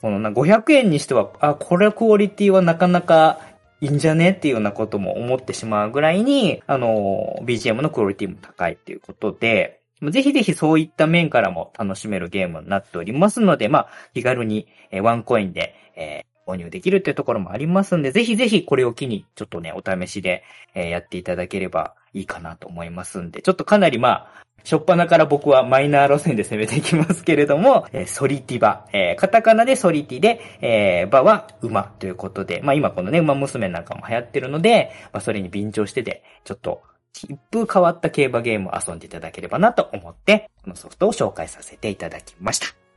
[0.00, 3.40] このな500円にしては、あ、これクオリティはなかなか
[3.80, 20.42] いいんじゃねっていうようなことも思ってしまうぐらいに、あの、BGM のクオリティも高いっていうことで、ぜひぜひそういった面からも楽しめるゲームになっておりますので、まあ、気軽にワンコインで、え購入できるっていうところもありますんで、ぜひぜひこれを機に、ちょっとね、お試しで、
[20.74, 36.82] えーやっていただければいいかなと思いますんで、ちょっとかなりまあ、しょっぱなから僕はマイナー路線で攻めていきますけれども、えーソリティバ、えーカタカナでソリティで、えーバは馬ということで、まあ今このね、馬娘なんかも流行ってるので、まあそれに便乗してて、ちょっと
[37.12, 42.87] 一風変わった競馬ゲームを遊んでいただければなと思って、このソフトを紹介させていただきました。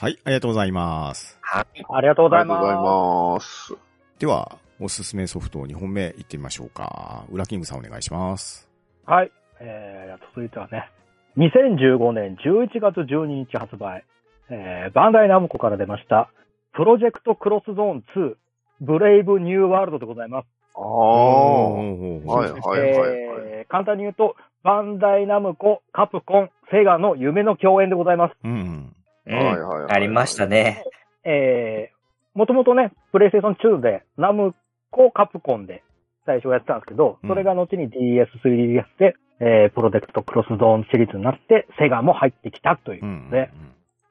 [0.00, 1.36] はい、ありがとうございます。
[1.40, 1.84] はい。
[1.90, 2.62] ありがとうございます。
[2.62, 3.76] ます。
[4.20, 7.24] では、おすすめソフト2本目いってみましょうか。
[7.32, 8.70] ウラキングさんお願いします。
[9.06, 9.32] はい。
[9.58, 10.88] えー、続いてはね、
[11.36, 14.04] 2015年11月12日発売、
[14.50, 16.30] えー、バンダイナムコから出ました、
[16.74, 18.34] プロジェクトクロスゾーン2、
[18.80, 20.46] ブレイブニューワールドでございます。
[20.76, 21.72] ああ。
[21.72, 23.10] はいはいはいはい。
[23.46, 28.34] えー簡単に言うと、バンダイナムコ、カプコン、セガの夢の共演でございます。
[28.44, 28.94] うん。
[29.28, 30.84] うんはいはいはいありましたね。
[31.24, 34.54] えー、もともとね、プレイステーション2で、ナム
[34.90, 35.82] コ、カプコンで
[36.24, 43.18] 最初やってたんですけど、それが後に DS、3DS で、えー、プロジェクトクロスゾーンシリーズになって、セガも入ってきたといううん。
[43.24, 43.50] ことで、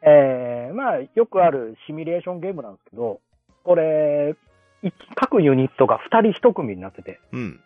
[0.02, 3.20] えー、まあ、よくあるシミュレーションゲームなんですけど、
[3.64, 4.36] これ、
[4.84, 7.60] い各ユニットが2人1組になってて、うん。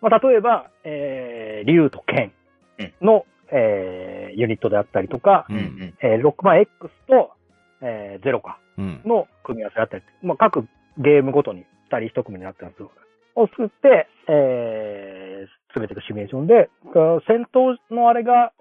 [0.00, 2.32] まあ、例えば、えー、竜と剣
[3.00, 5.52] の、えー、ユニットであったりとか、う。
[5.52, 7.32] うんんえー、6番 X と、
[7.82, 9.02] えー、0かうん。
[9.04, 12.90] の組み合わせだったり、まあ、各ゲームごとに2人1組になってたんですよ。
[13.34, 18.52] を作って、えー、進めていくシミュレーションで、が戦闘のあれが、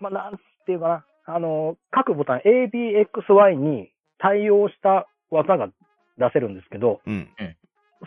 [0.00, 5.68] まあ、なんていうかな、あの、各ボタン A, B, X, Y に対応した技が
[6.18, 7.28] 出せるんですけど、うん。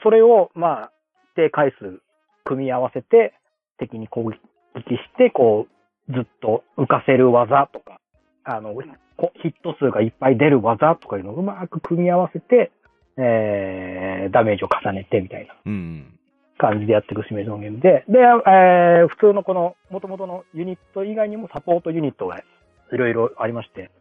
[0.04, 0.92] それを、まあ、
[1.34, 2.02] 一定回数
[2.44, 3.34] 組み合わせて、
[3.78, 5.79] 敵に攻撃して、こう、
[6.10, 8.00] ずっと浮かせる技とか、
[8.44, 8.74] あの、
[9.18, 12.72] こヒット数がいっぱい出る技とかいうのをうまく組み合わせて、
[13.18, 16.14] えー、ダメージを重ねてみたいなうん。
[16.58, 22.44] 感じでやっていくシミュレーションゲームで、で、えー、普通のこの元々のユニット以外にもサポートユニットがい
[22.92, 23.92] ろいろありまして、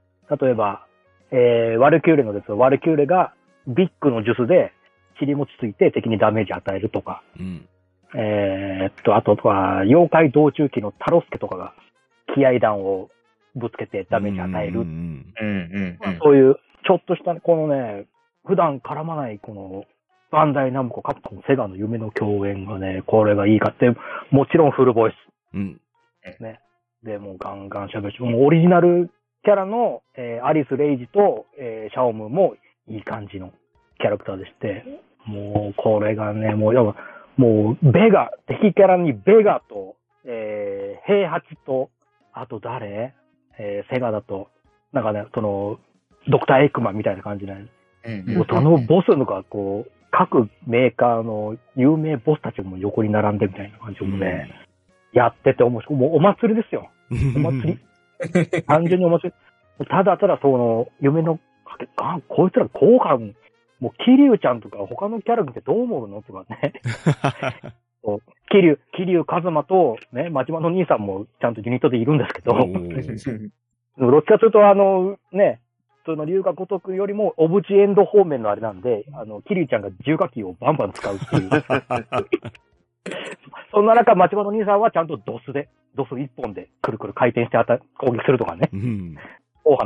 [0.41, 0.87] 例えば、
[1.31, 3.33] えー、ワルキューレのですワルキューレが
[3.67, 4.73] ビッグの術で
[5.21, 7.69] 尻餅ついて敵にダメージ与えるとか、うん。
[8.15, 11.75] えーっと、あとは、妖怪道中期のタロスケとかが
[12.39, 13.11] 気合弾を
[13.57, 14.81] ぶつけてダメージ与える。
[14.81, 14.87] うん。
[15.41, 16.19] うんうんうん。
[16.23, 18.07] そういう、ちょっとした、このね、
[18.47, 19.85] 普段絡まない、この、
[20.31, 23.91] バンダイナムコ、カプコン、セガの夢の共演がね、これがいいかって、
[24.31, 25.13] もちろんフルボイ
[25.55, 25.81] うん。
[26.37, 26.61] スね。
[27.03, 29.11] で、もうガンガン喋るし、もうオリジナル
[29.45, 32.57] キャラの、えーアリス・レイジと、えーシャオムも
[32.89, 33.53] いい感じの
[34.01, 34.85] キャラクターでして、
[35.27, 36.97] もうこれがね、もう、やっぱ
[37.37, 41.89] もう、ベガ、敵キャラにベガと、えー、平八と、
[42.33, 43.15] あと誰？
[43.59, 44.49] えーセガだと、
[44.93, 45.79] なんかね、その、
[46.29, 54.51] ドクター・エッグマンみたいな感じで、うんもうそのボスのがこう、各メーカーの有名ボスたちも横に並んでみたいな感じもね、
[55.13, 55.99] やってて面白い。
[55.99, 56.91] もうお祭りですよ。
[57.11, 57.79] お祭り。
[58.67, 59.33] 単純にお祭
[59.81, 59.87] り。
[59.87, 63.19] ただただその、夢のかけ、あ、こいつら効果、
[63.81, 66.23] もう、キリュウちゃんとか他のキャラ見てどう思うの？
[66.23, 66.73] とかね。
[68.51, 75.61] キリュウ、キリュウ、カズマと、ね、町場の兄さんもちゃんとユニットでいるんですけど、どっちかというと、あの、ね、
[76.07, 81.51] その龍が如くよりも、オブジエンド方面のあれなんで、あの、キリュウちゃんが重火器をバンバン使うっていう。
[83.71, 88.71] そんな中、町場の兄さんはちゃんとドスで、ドス一本でくるくる回転してあた攻撃するとかね。
[88.73, 89.17] うん。
[89.65, 89.77] 大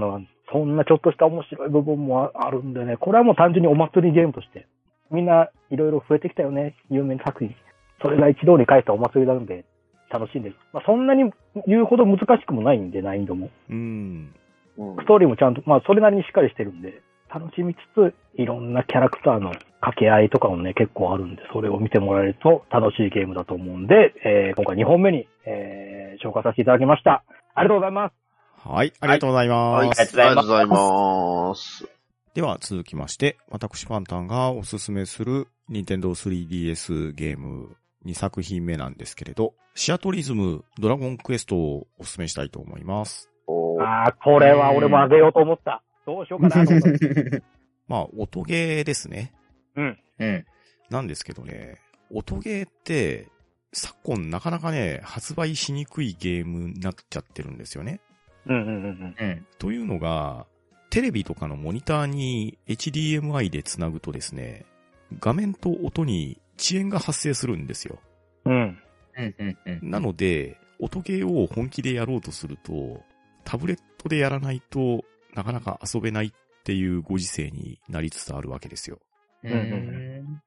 [0.53, 4.67] そんなちょっとした面白い部分もああるんでね、これはもう単純にお祭りゲームとして、
[5.11, 7.55] みんないろいろ増えてきたよね、有名な作品。
[8.03, 9.65] それが一堂に会したお祭りなので、
[10.11, 10.57] 楽しんでる。
[10.73, 11.33] まあ、そんなに
[11.67, 13.51] 言うほど難しくもないんで、難易度も。
[13.71, 14.35] うん。
[14.79, 19.51] うんストーリーもちゃんと、まあ、それなりにしっかりしてるんで、楽しみつつ、いろんなキャラクターの
[19.81, 27.25] 掛け合いとかもね、結構あるんで、それを見てもらえると楽しいゲームだと思うんで、えー今回2本目に、えー紹介させていただきました。
[27.55, 28.69] ありがとうございます。
[28.69, 29.77] はい、ありがとうございます。
[29.77, 30.67] はい、ありがとうございますがとうござい
[31.49, 31.89] ます。
[32.35, 37.77] では続きまして、私パンタンがおすすめする任天堂 3DS ゲーム
[38.07, 43.31] 2作品目なんですけれど、シアトリズムドラゴンクエストをおすすめしたいと思います。
[43.81, 45.83] ああ、これは俺もあげようと思った。
[46.07, 46.89] どうしようかなと思った。
[47.89, 49.33] まあ、音ゲーですね。
[49.77, 49.99] うん。
[50.19, 50.47] うん。
[50.91, 51.79] なんですけどね、
[52.11, 53.29] 音ゲーって、
[53.73, 58.01] 昨今なかなかね、発売しにくいゲームになっちゃってるんですよね。
[58.47, 59.47] うんうんうんうん。
[59.59, 60.47] というのが、
[60.91, 64.67] テレビとかのモニターに HDMI でつなぐとですね、
[65.21, 67.99] 画面と音に遅延が発生するんですよ。
[68.45, 68.55] うん。
[68.55, 69.35] うん。
[69.39, 69.59] うん。
[69.67, 69.81] うん。
[69.83, 69.91] うん。
[69.91, 73.03] なので、音ゲーを本気でやろうとすると、
[73.45, 75.05] タブレットでやらないと
[75.35, 76.33] なかなか遊べないっ
[76.65, 78.99] ていうご時世になりつつあるわけですよ。
[79.45, 80.43] うん。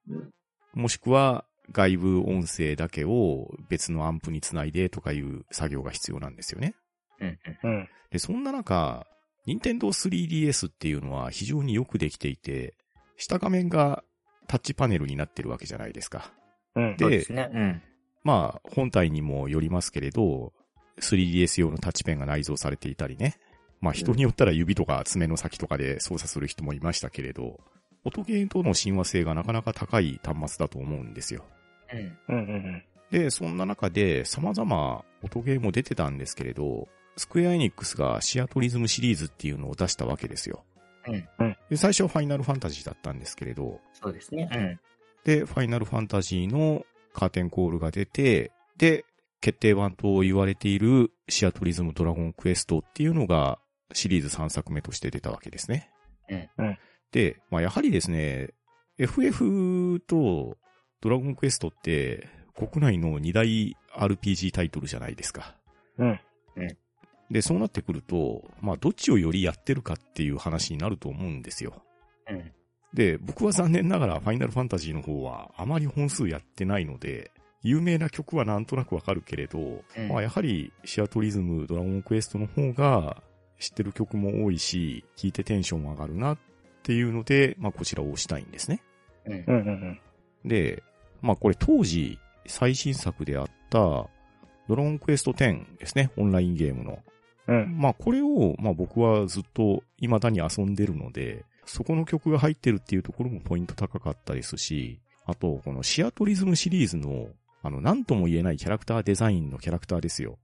[0.73, 6.75] もしくは外部音声だけを別のアンプにつないでとかいう作業が必要なんですよね。
[7.19, 7.39] うん。
[7.63, 7.89] うん。
[8.11, 9.05] で、そんな中、
[9.45, 12.75] 任天堂 3DS っていうのは非常によくできていて、
[13.17, 14.03] 下画面が
[14.47, 16.31] タッチパネルになってるわけじゃないですか。
[16.75, 16.97] うん。
[16.97, 17.49] でですね。
[17.53, 17.81] うん。
[18.23, 20.53] まあ、本体にもよりますけれど、
[20.99, 23.37] 3DS 用のタッチペンが内蔵されていたりね。
[23.81, 27.59] まあ人によったら指とか爪の先とかで操作する人もいましたけれど、
[28.03, 31.43] 音ゲーとの親和性がなかなか高い端末だと思うんですよ。
[31.91, 32.17] うん。
[32.29, 36.87] うんうんで、そんな中で様々音ゲーも出てたんですけれど、
[37.17, 40.65] スクエアエニックスがシアトリズムシリーズっていうのを出したわけですよ。
[41.07, 44.49] うんで最初はファイナルファンタジーだったんですけれど、そうですね。
[44.53, 44.79] うん。
[45.23, 49.05] で、ファイナルファンタジーのカーテンコールが出て、で、
[49.41, 53.59] 決定版と言われているシアトリズムドラゴンクエストっていうのが
[53.93, 55.91] シリーズ3作目として出たわけですね。
[56.29, 56.77] うんうん
[57.11, 58.49] で、まあ、やはりですね、
[58.97, 60.57] FF と
[60.99, 65.55] ドラゴンクエストって国内の2大 RPG タイトルじゃないですか。
[65.97, 66.19] うん。
[67.31, 71.73] で、そうなってくると、まあ、どっちをよりやってるかっていう話になると思うんですよ。
[72.29, 72.51] うん。
[72.93, 83.23] で、僕は残念ながらファイナルファンタジーの方はあまり本数やってないので、有名な曲はなんとなくわかるけれど、うんまあやはりシアトリズム、ドラゴンクエストの方が
[83.59, 86.37] 知ってる曲も多いし、聴いてテンションも上がるなっ
[86.83, 88.81] ていうので、まあこちらを押したいんですね。
[89.25, 89.43] うんうん。
[89.47, 89.99] うんうん
[90.45, 90.83] で、
[91.21, 94.09] まあこれ当時最新作であったド
[94.69, 96.99] ラゴンクエスト10ですね、オンラインゲームの。
[97.47, 97.61] うん。
[97.63, 97.77] うん。
[97.77, 107.27] まあこれを、まあ僕はずっと未だに遊んでるので、そこの曲が入ってるっていうところもポイント高かったですし、あとこのシアトリズムシリーズの、
[107.63, 110.37] あの、なんとも言えないキャラクターデザインのキャラクターですよ。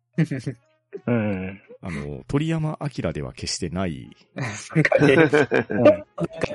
[1.07, 1.61] うん。
[1.83, 4.43] あの、鳥山明では決してない、な
[4.79, 5.13] んかね、
[5.69, 5.83] うん。
[5.83, 6.05] なんか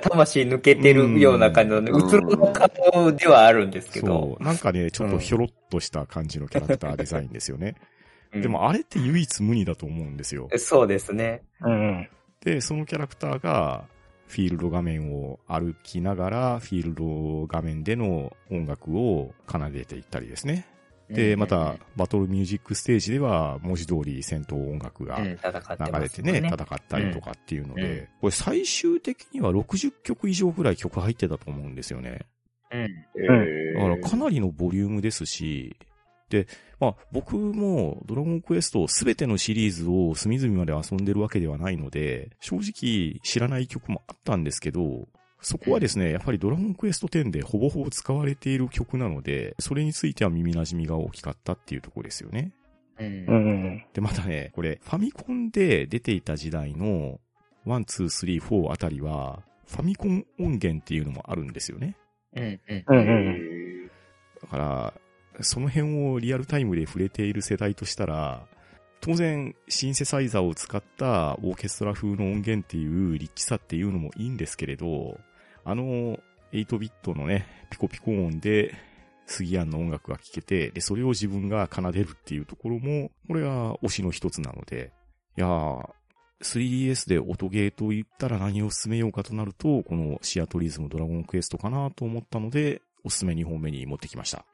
[0.03, 4.07] 魂抜けてるような感じのね、うんうつろの顔ではあるんですけど。
[4.07, 7.75] そう、なんかね、ちょっとひょろっとした感じのキャラクターデザインですよね。
[8.37, 10.49] うんでもあれって唯一無二だと思うんですよ。
[10.57, 11.43] そうですね。
[11.61, 12.09] うん。
[12.45, 13.84] で、そのキャラクターが、
[14.28, 20.66] フィールド画面を歩きながら、フィールド画面での音楽を奏でていったりですね。
[21.09, 25.37] で、うんまた、バトルミュージックステージでは、文字通り戦闘音楽がうん、流
[26.01, 26.51] れてね、ね。
[26.53, 32.26] 戦ったりとかっていうので、これ最終的には60曲以上ぐらい曲入ってたと思うんですよね。
[32.72, 32.80] うん。
[32.80, 35.76] えだからかなりのボリュームですし、
[36.28, 36.49] で、
[36.79, 45.09] まあ僕もドラゴンクエストすべてのシリーズを隅々まで遊んでるわけではないので、正直知らない曲もあったんですけど、
[45.41, 52.53] そこはですね、やっぱりドラゴンクエスト10でほぼほぼ使われている曲なので、それについては耳馴染みが大きかったっていうところですよね。
[52.99, 53.27] うんうん。
[53.29, 53.85] うん。
[53.93, 57.20] で、またね、これ、ファミコンで出ていた時代の、
[57.66, 61.97] 1、2、3、4あたりは、ファミコン音源っていうのもあるんですよね。
[62.35, 62.45] うん。
[62.45, 62.55] うん。
[62.55, 62.62] うん。
[62.68, 63.91] えうん。
[64.43, 64.95] だから、
[65.41, 68.47] その辺をリアルタイムで触れている世代としたら、
[69.01, 75.18] 当然、シンセサイザーを使ったオーケストラ風の音源っていうリッチさっていうのもいいんですけれど、
[75.64, 76.18] あの、
[76.53, 78.74] 8ビットのね、ピコピコ音で、
[79.26, 84.93] 杉谷の音楽が聴けて、で、それを自分が奏でるっていうところも、これが推しの一つなので、
[85.37, 85.89] いやー、
[86.43, 94.45] 3DS で音ゲーと言ったら何を進めようかとなると、このシアトリズムドラゴンクエストかなと思ったので、おすすめ2本目に持ってきました。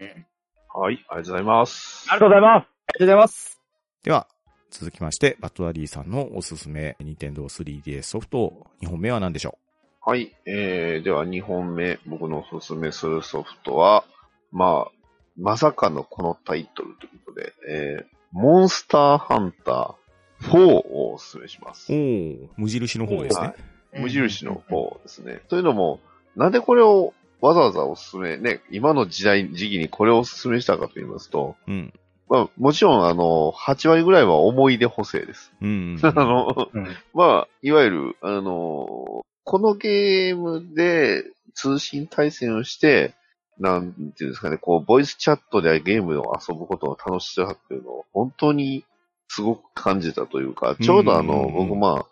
[0.74, 2.06] はい、ありがとうございます。
[2.08, 2.52] ありがとうございます。
[2.54, 3.60] ありがとうございます。
[4.04, 4.26] では、
[4.70, 9.58] 続きまして、バッドダディさんのおすすめ、ニンテンドー 3DS ソフト、2本目は何でしょ
[10.00, 14.04] はい、えー、では2本目、僕のおすすめするソフトは、
[14.50, 14.92] まあ、
[15.36, 21.96] まさかのこのタイトルということで、えー、モンスターハンター4をおすすめしますう。
[21.96, 23.54] おー、無印の方ですね。
[23.92, 25.42] 無印の方ですね。
[25.48, 26.00] というのも、
[26.34, 27.12] なんでこれを
[27.43, 31.93] わざわざおすすめ、ね、今の時代、時期にこれをおすすめしたかと言いますと、うん。
[32.28, 35.53] まあ、もちろん、あの、8割ぐらいは思い出補正です。
[35.61, 35.99] うん。
[36.03, 36.86] あの、うん。
[37.12, 41.24] まあ、いわゆる、あの、このゲームで
[41.55, 43.14] 通信対戦をして、
[43.59, 48.84] なんていうんですかね、こう、ボイスチャットでゲームを遊ぶことの楽しさっていうのを本当に
[49.26, 52.11] すごく感じたというか、ちょうどあの、うんうんうん僕まあ、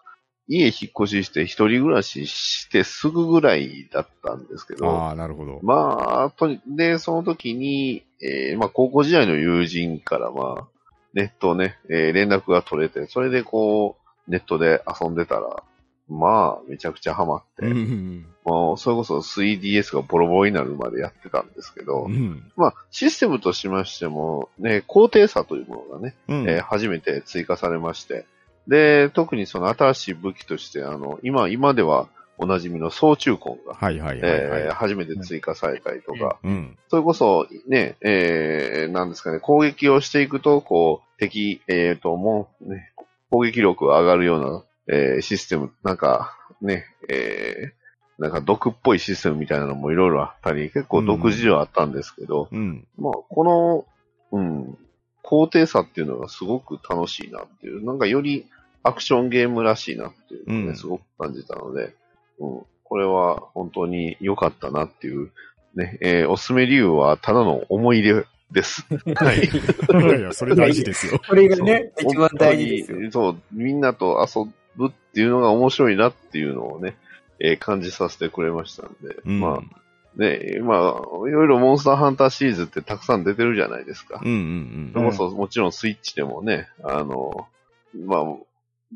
[0.51, 0.72] 家引っ
[1.05, 5.61] 越しして一人暮らししてすぐぐらいだったんですけど、ああ、なるほど。
[5.62, 10.68] まあ、とに、で、その時に、えーまあ、高校時代の友人から、まあ、
[11.14, 13.96] ネットね、えー連絡が取れて、それでこ
[14.26, 15.62] う、ネットで遊んでたら、
[16.09, 18.26] まあ、めちゃくちゃハマって、うん。
[18.44, 22.51] もう、それこそ 3DS がボロボロになるまでやってたんですけど、うん。
[22.57, 26.48] まあ、システムとしましても、ね、高低差というものがね、うん。
[26.48, 28.26] えー初めて追加されまして、
[28.70, 32.08] で、特にその新しい武器として、あの、今、今では
[32.38, 34.62] おなじみの総中根が、はいはいはいはい。
[34.62, 36.78] えー初めて追加されたりとか、うん。
[36.88, 42.92] それこそ、ね、えー、なんですかね、攻撃をしていくと、こう、敵、えーと、もう、ね、
[43.30, 44.40] 攻撃力が上がるよう
[44.86, 52.86] な、えーシステム、なんか、ね、えー、なんか毒っぽいシステムみたいなのもいろいろあったり、結構独自ではあったんですけど、うん。
[52.96, 53.84] まあ、こ
[54.30, 54.78] の、うん、
[55.22, 58.46] 高低差っていうのがすごく楽しいなっていう、なんかより
[58.83, 61.95] アクションゲームらしいなっていうのをね、うんすごく感じたので、
[62.39, 65.31] うん、これは本当に良かったなっていう、
[65.74, 68.85] ね、えーおすすめ理由はただの思い出です。
[69.14, 69.45] はい。
[69.45, 71.20] いやいや、それ大事ですよ。
[71.26, 73.11] これがね、そう一番大事ですよ。
[73.11, 74.45] そう、みんなと遊
[74.76, 76.97] ぶっていうのが面白いなっていうのをね、
[77.39, 79.41] えー感じさせてくれましたんで、うん。
[79.41, 79.81] まあ、
[80.16, 84.20] ね、まあ、いろいろモンスターハンターシリーズってたくさん出てるじゃないですか。
[84.22, 87.47] うんうんそれこそ、もちろんスイッチでもね、あの、
[87.95, 88.37] まあ、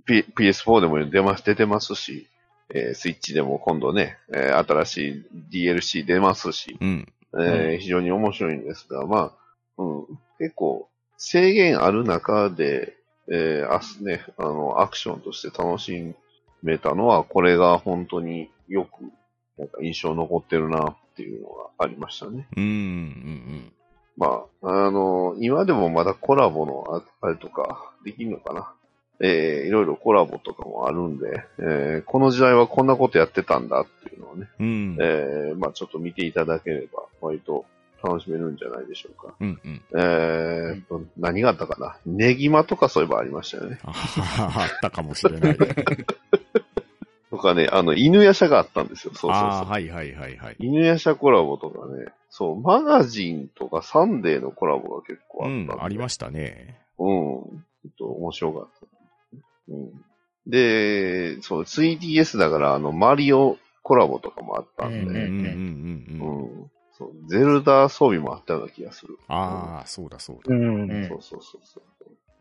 [0.07, 2.29] P、PS4 でも出ます、出てますし、
[2.71, 7.13] えースイッチでも今度ね、えー新しい DLC 出ますし、うん。
[7.39, 9.33] えー非常に面白いんですが、ま
[9.79, 10.07] あ、うん、
[10.39, 12.97] 結構制限ある中で、
[13.31, 16.15] えーあすね、あの、アクションとして楽し
[16.63, 19.03] めたのは、これが本当によく、
[19.59, 22.49] なんか印象残ってるなっていうのがありましたね。
[22.57, 22.65] うん。
[22.65, 23.73] うん。
[24.17, 26.85] まあ、あの、今でもまだコラボの
[27.21, 28.73] ああれとかできるのかな。
[29.21, 34.97] えーいろいろコラボとかもあるんで、えーこの時代はこんなことやってたんだっていうのをね、うん。
[35.01, 37.65] えーまあちょっと見ていただければ割と
[38.03, 39.35] 楽しめるんじゃないでしょうか。
[39.41, 39.61] うん。
[39.65, 39.83] うん。
[39.97, 41.97] えー何があったかな？
[42.07, 43.79] ネギマとかそういえばありましたよね。
[43.85, 45.57] ああったかもしれない。
[47.31, 49.13] とかね、あの、犬夜叉があったんですよ。
[49.15, 49.51] そうそうそう。
[49.69, 50.57] はいはいはいはい。
[50.61, 56.79] 犬夜叉コラボとかね、そう、マガジンとかサンデーのコラボが結構あったうん、ありましたね。
[56.99, 57.09] うん。
[57.09, 58.84] ちょっと面白かった。
[59.69, 60.05] うん。
[60.47, 66.61] で、そう、3DS だから、あの、マリオコラボとかもあったんで、うんうんうんうんうんうん。
[66.61, 66.71] うん。
[66.93, 69.19] そう、ゼルダ装備もあったような気がする。
[69.29, 70.55] ああ、そうだそうだ。
[70.55, 70.91] うん。
[70.91, 71.83] うんそうそうそうそ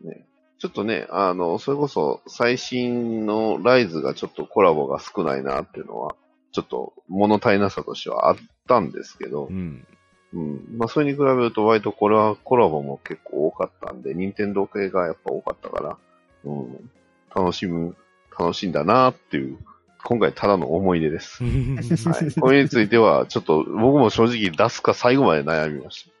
[0.02, 0.08] う。
[0.08, 0.26] ね。
[0.58, 6.14] ちょっとね、あの、それこそ最新のライズがちょっとコラボが少ないなっていうのは、
[6.52, 8.36] ちょっと物足りなさとしてはあっ
[8.68, 9.84] たんですけどう、ん。
[10.32, 10.78] うん。
[10.78, 15.98] まあ、それに比べると割とこれはコラボも結構多かったんで、任天堂系がやっぱ多かったから、
[16.44, 16.90] うん。
[17.34, 17.96] 楽しむ、
[18.38, 19.58] 楽しんだなっていう、
[20.04, 21.42] 今回ただの思い出です。
[21.42, 22.32] はい。
[22.40, 26.12] これについては、ちょっと僕も正直出すか最後まで悩みました。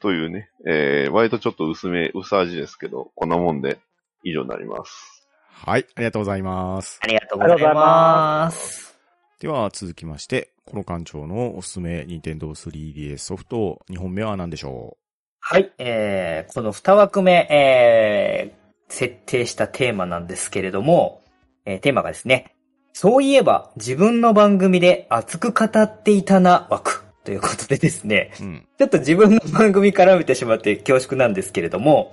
[0.00, 3.78] というね、えー、割とちょっと薄め、薄味ですけど、こんなもんで
[4.24, 5.26] 以上になります。
[5.50, 7.00] はい、ありがとうございます。
[7.02, 8.98] ありがとうございます。
[9.40, 14.96] では続きまして、この館長のおすすめ、任天堂 3DS ソフト、2本目は何でしょ
[15.40, 18.59] はい、えー、この2枠目、えー、
[18.90, 21.22] 設定したテーマなんですけれども、
[21.64, 22.54] えーテーマがですね、
[22.92, 28.66] そういえば自分の番組で熱く語っていたな枠ということでですね、ううん。
[28.78, 32.12] ちょっと自分の番組絡めてしまって恐縮なんですけれども、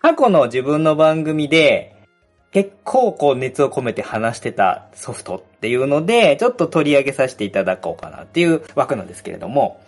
[0.00, 1.96] 過去の自分の番組で
[2.52, 9.80] 結構こう熱を込めて話してたソフトっていうので、ちょっと取り上げさせていただこうかなっていう枠なんですけれども、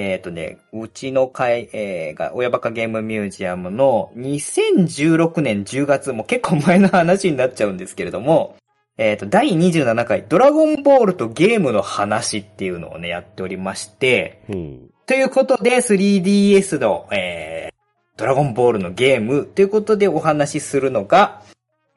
[0.00, 8.54] えっ、とね、うちの会、えーが、親バカゲームミュージアムの2016年10月、もう結構前の話になっちゃうんですけれども、
[8.96, 14.90] えっ、と、第27回ドラゴンボールとゲームの話っていうのをね、やっておりまして、ほう。
[15.06, 21.42] ということで、3DS の、えー、ドラゴンボールのゲームということでお話しするのが、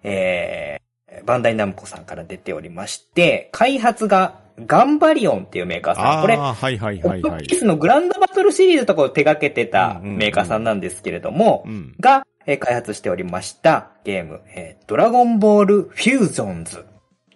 [0.01, 6.21] えー、バンダイナムコさんから出ておりまして、開発がガンバリオンっていうメーカーさん。
[6.21, 7.59] これ、はいはいはいはいオットピー。
[7.59, 11.95] スのグランドバトルシリーズとかを手掛けてたうんうんうんメーカーさんなんですけれども、うん。
[11.99, 16.85] が、えー開発しておりましたゲーム、えードラゴンボールフュージョンズ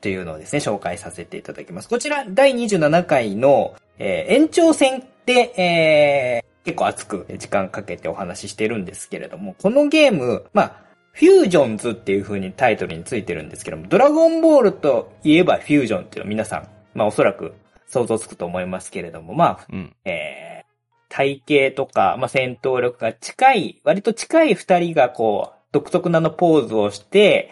[0.02, 1.90] というのをですね、紹介させていただきます。
[1.90, 10.74] こちら、第27回の、えー延長戦で、えー結構熱く時間かけてお話ししてるんですけれども、このゲーム、まあ、
[11.12, 17.54] フュージョンズっていう風にタイトルについてるんですけども、ドラゴンボールといえばフュージョンっていうのは皆さん、まあおそらく
[17.88, 19.96] 想像つくと思いますけれども、まあ、うん。
[20.06, 20.66] えー、
[21.10, 27.52] 体型とか、まあ、戦闘力が近い、割と近い二人がこう、独特なのポーズをして、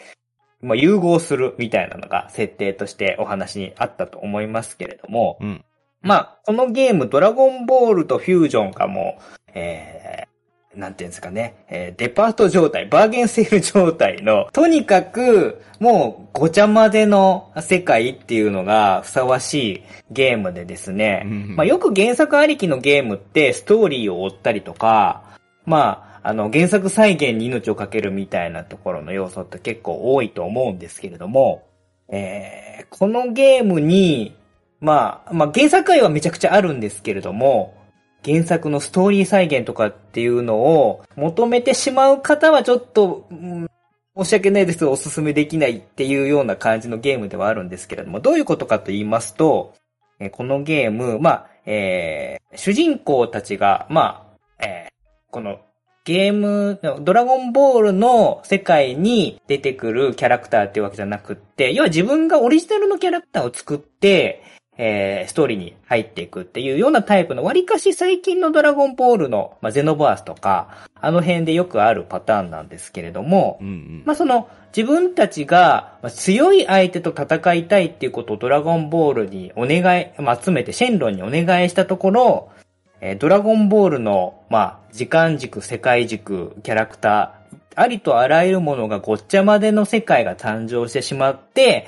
[0.62, 5.66] まあ、融合するみたいなのが設定としてお話にあったと思いますけれども、うん。
[6.02, 10.28] まあ、このゲーム、ドラゴンボールとフュージョンがもう、えー、
[10.76, 25.24] なんていうんですかね、えーデパート状態、バーゲンセール状態の、とにかく、もう、ごちゃ混ぜの世界っていうのがふさわしいゲームでですね、うんまあ、よく原作ありきのゲームって、ストーリーを追ったりとか、
[25.65, 31.67] まあ、あの、原作再現に命をかけるみたいなところの要素って結構多いと思うんですけれども、
[32.09, 34.36] えーこのゲームに、
[34.80, 37.74] まあ、まあ原作愛はめちゃくちゃあるんですけれども、
[38.26, 43.69] 原作のストーリー再現とかっていうのを求めてしまう方はちょっと、うん
[44.15, 44.86] 申し訳ないです。
[44.86, 49.74] お勧めできないっていうような感じのゲームではあるんですけれども、どういうことかと言いますと、
[50.19, 54.28] えこのゲーム、まあ、えー主人公たちが、ま
[54.59, 54.93] あ、えー
[55.32, 55.61] この
[56.05, 64.43] ゲーム、ドラゴンボールの世界に出てくるキャラクターっていうわけじゃなくって、要は自分がオリジナルのキャラクターを作って、
[64.78, 74.03] えーストーリーに入っていくっていうようなタイプの、割かし最近のドラゴンボールの、まあ、ゼノバースとか、あの辺でよくあるパターンなんですけれども、うんうん。
[74.05, 82.49] まあ、その、自分たちがまあ強い相手と戦いたいっていうことをドラゴンボールにお願い、まあ、集めてシェンロンにお願いしたところ、
[82.99, 91.88] えードラゴンボールの、まあ、時間軸、世界軸、キャラクター、ありとあらゆるものがごっちゃまでの世界が誕生してしまって、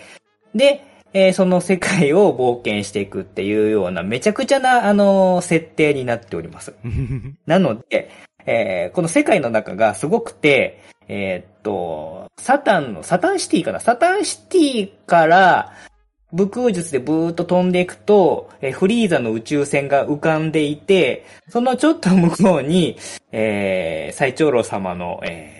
[0.54, 6.74] で、えーその世界を冒険していくっていうようなめちゃくちゃな、あのー設定になっております。
[7.48, 8.10] なので、
[8.46, 13.80] えーこの世界の中がすごくて、えーっと、サタンの、サタンシティかな？
[13.80, 15.72] サタンシティから、
[16.34, 22.98] 武空術でブーっと飛んでいくと、えーフリーザの宇宙船が浮かんでいて、そのちょっと向こうに、
[23.32, 25.55] えー、最長老様の、えー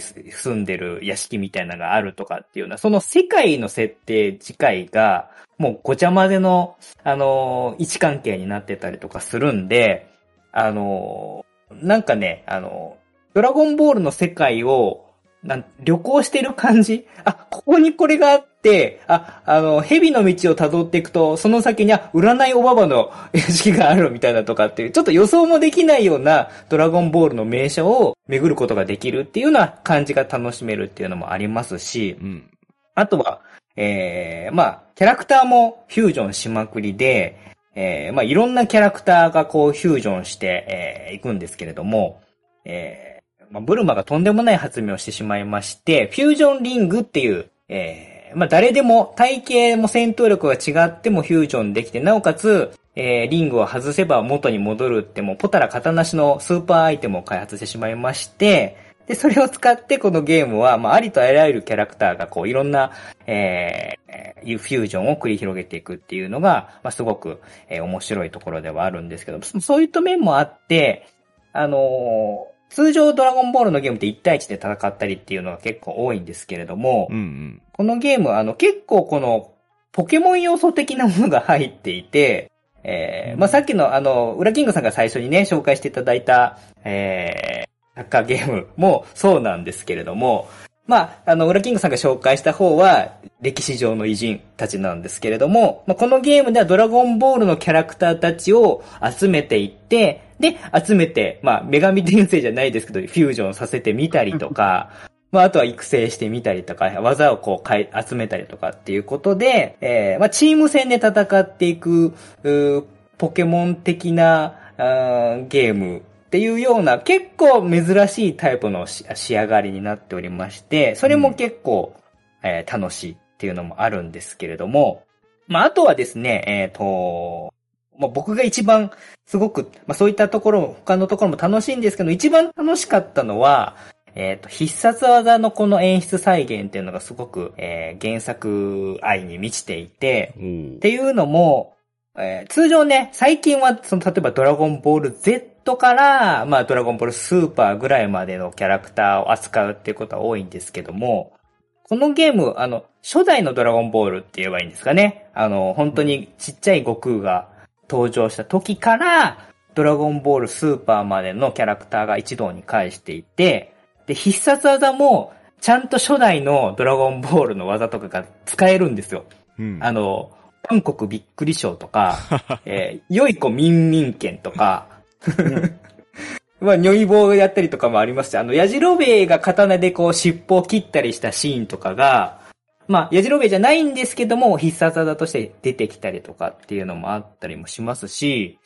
[0.00, 10.10] 住んでる屋敷みたいなのがあるとかっていうのは、その世界の設定自体が、もうごちゃ混ぜの、あのー位置関係になってたりとかするんで、
[10.52, 15.04] あのーなんかね、あのードラゴンボールの世界を、
[15.42, 32.50] な旅行してる感じあ、ここにこれがあって、あ、あの、蛇の道を辿っていくと、その先に、あ、占いおばばの 屋敷があるみたいなとかっていう、ちょっと予想もできないようなドラゴンボールの名所を巡ることができるっていうような感じが楽しめるっていうのもありますし、うん。
[32.94, 33.40] あとは、
[33.76, 37.38] えー、まあ、キャラクターもフュージョンしまくりで、
[37.74, 42.20] えー、まあ、いろんなキャラクターがこうフュージョンして、えー、いくんですけれども、
[42.64, 43.05] えー、
[43.50, 58.76] まあ、ブルマがとんでもない発明をしてしまいまして、フュージョンリングっていう、えー、まあ、誰でも体型も戦闘力が違ってもフュージョンできて、なおかつ、えー、リングを外せば元に戻るってもうポタラ型なしのスーパーアイテムを開発してしまいまして、
[59.06, 62.90] で、それを使ってこのゲームは、まあ、ありとあらゆるキャラクターがこう、いろんな、
[63.26, 71.06] えー、フュージョンを繰り広げていくっていうのが、まあ、すごく、えー面白いところではあるんですけど、そういった面もあって、
[71.52, 77.62] あのー通常ドラゴンボールのゲームって1対1で戦ったりっていうのが結構多いんですけれども、うんうん。
[77.72, 79.54] このゲームはあの結構この
[79.92, 82.52] ポケモン要素的なものが入っていて、
[82.84, 90.46] えーまあ、さっきのあの、ウラキングさんが最初にね、紹介していただいた、えー、サッカーゲームもそうなんですけれども、
[90.86, 104.90] まあ、あの、ウラキングさんが紹介した方は、歴史上の偉人たちなんですけれども、まあ、このゲームではドラゴンボールのキャラクターたちを集めていって、で、集めて、まあ、女神転生じゃないですけど、フュージョンさせてみたりとか、
[105.32, 112.84] まあ、あとは育成してみたりとか、技をこう集めたりとかっていうことで、えーまあ、チーム戦で戦っていく、うー
[113.18, 121.94] ポケモン的なあーゲームっていうような結構珍しいタイプのし仕上がりになっておりまして、それも結構、
[122.42, 125.04] えー楽しいっていうのもあるんですけれども、
[125.48, 127.52] まあ、あとはですね、えっ、と、
[127.98, 128.90] まあ、僕が一番
[129.26, 133.76] すごく、まあ、そういったところも、他のところも楽しいんですけど、一番楽しかったのは、
[134.14, 140.32] えっ、と、必殺技のこの演出再現っていうのがすごく、えー原作愛に満ちていて、
[140.76, 141.74] っていうのも、
[142.18, 151.34] えー通常ね、最近は、その、例えばドラゴンボール Z から、まあ、ドラゴンボールスーパーぐらいまでのキャラクターを扱うっていうことは多いんですけども、
[151.82, 155.28] このゲーム、あの、初代のドラゴンボールって言えばいいんですかね。
[155.34, 157.48] あの、本当にちっちゃい悟空が
[157.88, 159.38] 登場した時から、
[159.74, 163.74] ドラゴンボールスーパーまでのキャラクターが一堂に会していて、
[164.06, 169.24] で、必殺技も、ちゃんと初代のドラゴンボールの技とかが使えるんですよ。
[169.58, 169.78] うん。
[169.80, 170.30] あの、
[170.62, 172.18] 韓国びっくり賞とか、
[172.64, 174.88] えー、よい子ミンミン剣とか、
[176.60, 182.40] まあ、如意棒やったりとかもありますし、あの、ヤジロベエが刀でこう尻尾を切ったりしたシーンとかが、
[182.88, 188.58] まあ、ヤジロベエじゃないんですけども、必殺技として出てきたりとかっていうのもあったりもしますし、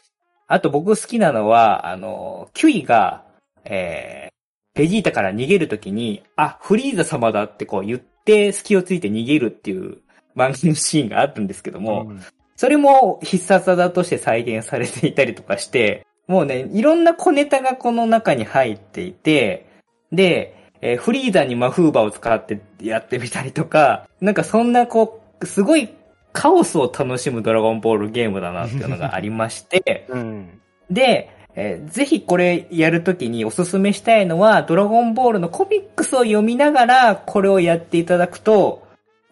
[0.46, 3.24] あと僕好きなのは、あの、キュイが、
[3.64, 9.98] えー、ベジータから逃げるときに、あ、フリーザ様だってこう言って隙をついて逃げるっていう
[10.36, 12.20] 漫画のシーンがあるんですけども、うん。
[12.56, 19.66] それも必殺技として再現されていたりとかして、もうね、いろんな小ネタがこの中に入っていて、
[20.12, 25.90] で、えーフリーザにマフーバを使ってやってみたりとか、なんかそんなこう、すごい
[26.32, 30.60] カオスを楽しむドラゴンボールゲームだなっていうのがありまして、 うん。
[30.90, 38.86] で、えーぜひこれやるときにおすすめしたいのは、ドラゴンボールのコミックスを読みながら、これをやっていただくと、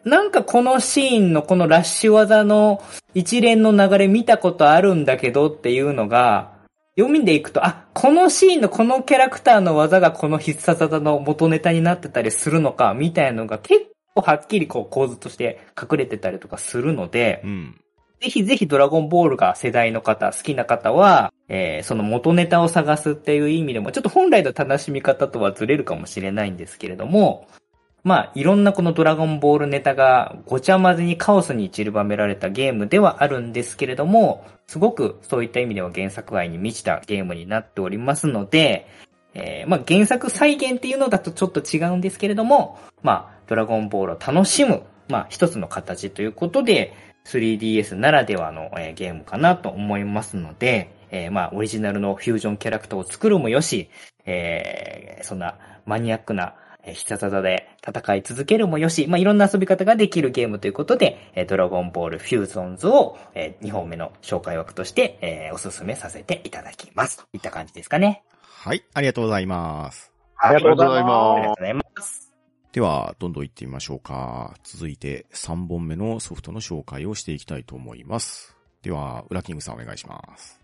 [0.05, 2.83] なんかこのシーンのこのラッシュ技の
[3.15, 6.58] 一連の流れ見たことあるんだけどっていうのが、
[6.99, 13.87] 読みでいくと、あ、このシーンのこのキャラクターの技がこの必殺技の元ネタになってたりするのか、みたいなのが結
[14.17, 17.81] 構はっきりこう構図として隠れてたりとかするので、うん。
[18.21, 27.47] ぜひぜひドラゴンボールが世代の方、好きな方は、えーその元ネタを探すっていう意味でも、ちょっと本来の楽しみ方とはずれるかもしれないんですけれども、
[28.05, 38.87] まあ、いろんなこのドラゴンボールネタがごちゃ混ぜにカオスに散りばめられたゲームではあるんですけれども、すごくそういった意味では原作愛に満ちたゲームになっておりますので、
[39.35, 46.95] えーまあ原作再現っていうのだとちょっと違うんですけれども、まあ、ドラゴンボールを楽しむ、まあ、一つの形ということで、
[47.27, 53.91] 3DS ならではの、えーゲームかなと思いますので、えーまあ、オリジナルのフュージョンキャラクターを作るもよし、
[54.25, 56.55] えーそんなマニアックな
[56.89, 67.18] えー必殺技で戦い続けるもよし、まあ、いろんな遊び方ができるゲームということで、えードラゴンボールフューゾンズを、え2本目の紹介枠として、えーおすすめさせていただきます。
[67.18, 68.22] といった感じですかね。
[68.41, 70.12] はい、ありがとうございます。
[70.36, 72.32] ありがとうございありがまとうございます。
[72.72, 74.55] では、どんどん行ってみましょうか。
[74.62, 78.57] 続いて3本目のソフトの紹介をしていきたいと思います。
[78.82, 80.61] では、ウラキングさんお願いします。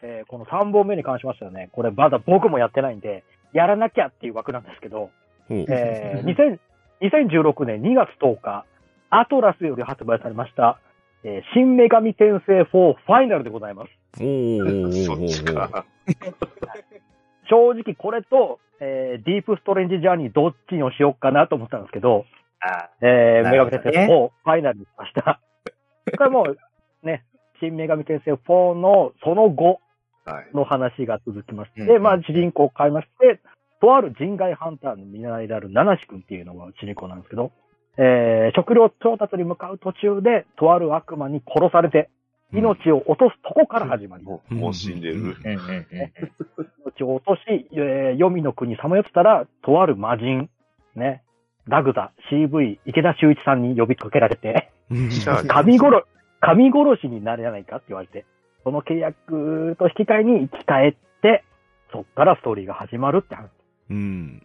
[0.00, 0.06] す。
[0.06, 5.10] えーこの3本目に関しましてはね、これまだ僕もやってないんで、やらなきゃっていう枠なんですけど。
[5.68, 6.58] えー2000
[7.02, 8.64] 2016年2月10日、
[9.10, 10.78] アトラスより発売されました、
[11.24, 13.90] えー新女神転生4ファイナルでございます。
[14.20, 15.84] おーそっちか。
[17.50, 22.24] 正直これと、えーディープストレンジジャーニーどっちにしようかなと思ったんですけど、
[22.60, 25.40] あえー、女神転生4ファイナルにしました。
[26.16, 27.24] これもう、ね、
[27.60, 29.80] 新女神転生4のその後
[30.24, 30.46] はい。
[30.54, 33.40] の話が続きまして、うんうんまあ主人公を変えまして、
[33.82, 37.50] とある人外ハンターの見習いである七志くんっていうのが主人公なんですけど、
[37.98, 42.08] えー、食料調達に向かう途中で、とある悪魔に殺されて、
[42.52, 45.36] 命を落とすとこから始まり、もうもう死んでる。
[46.94, 47.40] 命を落とし、
[47.72, 50.48] えー、黄泉の国さまよってたら、とある魔人、
[50.94, 51.24] ね、
[51.66, 54.70] ラグダ、CV、池田修一さんに呼びかけられて、
[55.48, 56.04] 神殺、
[56.40, 58.26] 神殺しになれないかって言われて、
[58.62, 61.42] その契約と引き換えに生き返って、
[61.92, 63.50] そっからストーリーが始まるって話。
[63.92, 64.42] うん。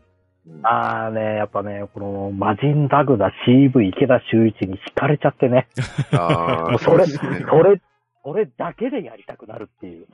[0.64, 5.68] あーね、やっぱね、この魔人ラグダ CV 池田修一に惹かれちゃってね、
[6.14, 7.22] ああ、もうそれ、そ
[7.64, 7.82] れ、
[8.24, 10.08] それだけでやりたくなるっていう。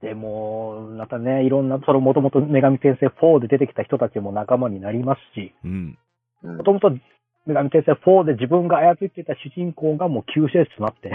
[0.00, 5.52] でも、またね、いろんな、それもともと女神転生4で出てきた人たちも仲間になりますし、
[6.42, 11.10] もともと女神転生4で自分が操っていた主人公がもう救世主となって、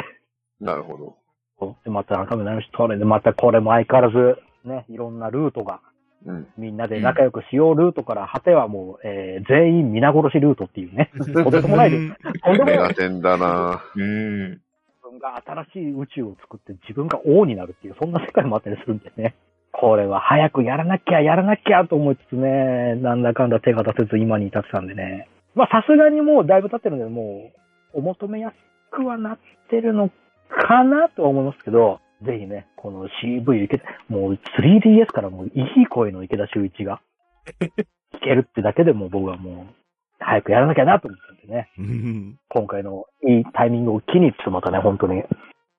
[0.60, 1.16] なるほ
[1.60, 1.76] ど。
[1.84, 5.82] で、また仲間になるし、それでまたこれも相変わらず、ね、いろんなルートが、
[6.26, 6.48] うん。
[6.58, 11.12] みんなで仲良くしようルートから、果てはもう、えー、全員皆殺しルートっていうね。
[11.18, 12.42] とんでもないです。
[12.42, 12.94] とんでもないメガ。
[12.94, 14.50] テンだなうん。
[14.50, 14.60] 自
[15.04, 19.36] 分が新しい宇宙を作って自分が王になるっていう、そんな世界もあったりするんでね。
[19.72, 25.28] これは早くやらなきゃ、やらなきゃと思いつつね、なんだかんだ手が出せず今に至ってたんでね。
[25.54, 27.52] まあさすがにもうだいぶ経ってるんで、も
[27.94, 28.56] う、お求めやす
[28.96, 29.38] くはなっ
[29.70, 30.10] てるの
[30.50, 37.02] かなとは思いますけど、ぜひね、この CV 池田、もう 3DS からもういい声の池田修一が
[37.62, 39.74] 聞けるってだけでも僕はもう、
[40.20, 41.70] 早くやらなきゃなと思ったんでね。
[41.78, 42.40] うん。
[42.50, 45.28] 今回のいいタイミングを機に、ちょっとまたね、本当にフ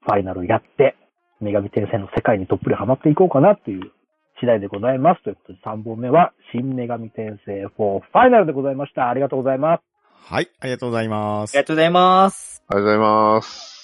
[0.07, 0.95] ァイナルやって、
[1.41, 3.93] 女神転生の世界にどっぷりハマっていこうかなっていう
[4.41, 5.23] 次第でございます。
[5.23, 9.09] ということで3本目は、新女神転生4ファイナルでございました。
[9.09, 9.83] ありがとうございます。
[10.29, 11.67] はい、ありがとうございますありが。
[11.67, 12.63] とうございます。
[12.69, 13.76] ありがとうございます。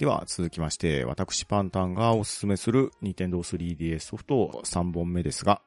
[0.00, 5.60] では続きまして、私パンタンがおすすめする Nintendo 3DS ソフト3本目ですが、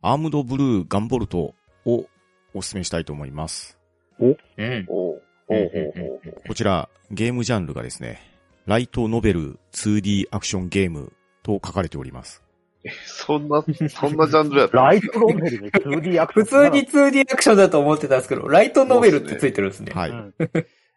[0.00, 2.06] アームドブルーガンボルトを
[2.54, 3.76] おすすめしたいと思います。
[4.20, 4.36] うん。
[4.88, 6.42] おうほうほうほうほう。
[6.46, 8.20] こちら、ゲームジャンルがですね、
[8.66, 11.12] ライトノベル 2D アクションゲーム
[11.42, 12.44] と書かれております。
[13.06, 16.70] そんな、そんなジャンルやったんライトノベルで 2D アクション。
[16.70, 19.90] 普通に 2D アクションだと思ってたんですけど、ライトノベルってついてるんですね。
[19.92, 20.12] はい。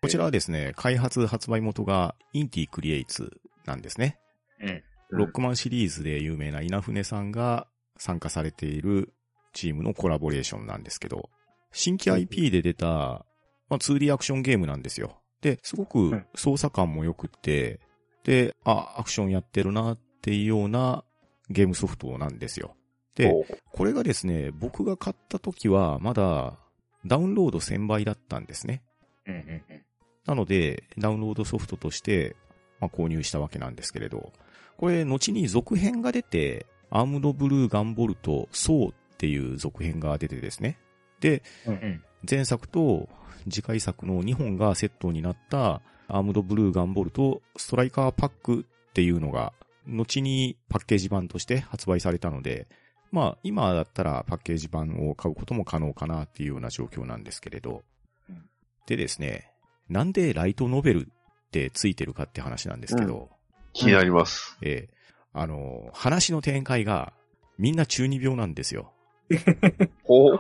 [0.02, 4.20] うんこちらはですね、開発発売元がインティクリエイツなんですね。
[4.62, 4.84] うん。
[5.10, 7.68] ロックマンシリーズで有名な稲船さんが
[7.98, 9.12] 参加されている
[9.54, 11.30] チームのコラボレーションなんですけど、
[11.72, 13.26] 新規 IP で出た、
[13.70, 15.20] まあ、2D アクションゲームなんですよ。
[15.42, 17.80] で、すごく操作感も良くって、
[18.24, 21.04] で、あ、アクションやってるなっていうような
[21.50, 22.76] ゲームソフトなんですよ。
[23.16, 23.32] で、
[23.72, 26.60] これがですね、僕が買った時はまだ
[27.06, 28.84] ダウンロード1000倍だったんですね。
[29.26, 29.40] うんうん
[29.70, 29.87] うん。
[30.28, 32.36] なので、ダウンロードソフトとして、
[32.80, 34.32] まあ、購入したわけなんですけれど、
[34.78, 40.78] これ、後に続編が出て、アームドブルーガンボルト、ソーっていう続編が出てですね。
[41.20, 43.08] で、うん前作と
[43.48, 49.54] 次回作の2本がセットになった、アームドブルーガンボルト、ストライカーパックっていうのが、
[49.88, 52.68] 後にパッケージ版として発売されたので、
[53.12, 57.84] まあ、今だったらパッケージ版を買うことも可能かなっていうような状況なんですけれど
[58.30, 58.50] うん。
[58.86, 59.52] でですね、
[59.90, 63.30] なんでライトノベルってついてるかって話なんですけど、
[63.74, 64.58] 気になります。
[64.62, 64.98] ええ
[65.34, 67.14] あの、話の展開が
[67.60, 68.92] みんな中二病なんですよ。
[70.04, 70.40] ほう。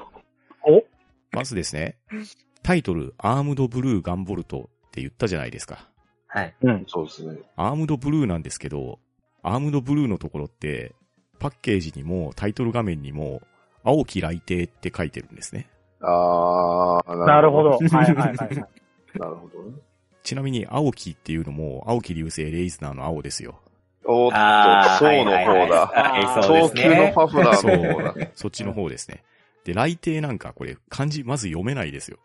[0.63, 0.83] お？
[1.31, 1.97] まずですね、
[2.63, 5.87] タイトル、アームドブルーガンボルトって言ったじゃないですか。
[6.25, 6.55] はい。
[6.61, 6.85] うん。
[6.87, 7.39] そうですね。
[7.55, 8.99] アームドブルーなんですけど、
[9.43, 10.95] アームドブルーのところって、
[11.39, 13.41] パッケージにもタイトル画面にも、
[13.83, 15.69] 青き雷帝って書いてるんですね。
[16.01, 17.69] あー、なるほど。。
[17.69, 18.67] はいはいはいはい。
[19.23, 19.77] なるほどね。
[20.23, 23.59] ちなみに、青きっていうのも、青き流星レイズナーの青ですよ。
[24.03, 24.37] おっと
[24.99, 25.87] そうの方だ。
[25.87, 27.11] はいそうです長級のね。
[27.13, 28.27] パフラーの方だ。
[28.35, 29.23] そっちの方ですね。
[29.65, 32.19] で、雷帝なんかこれ、漢字まず読めないですよ。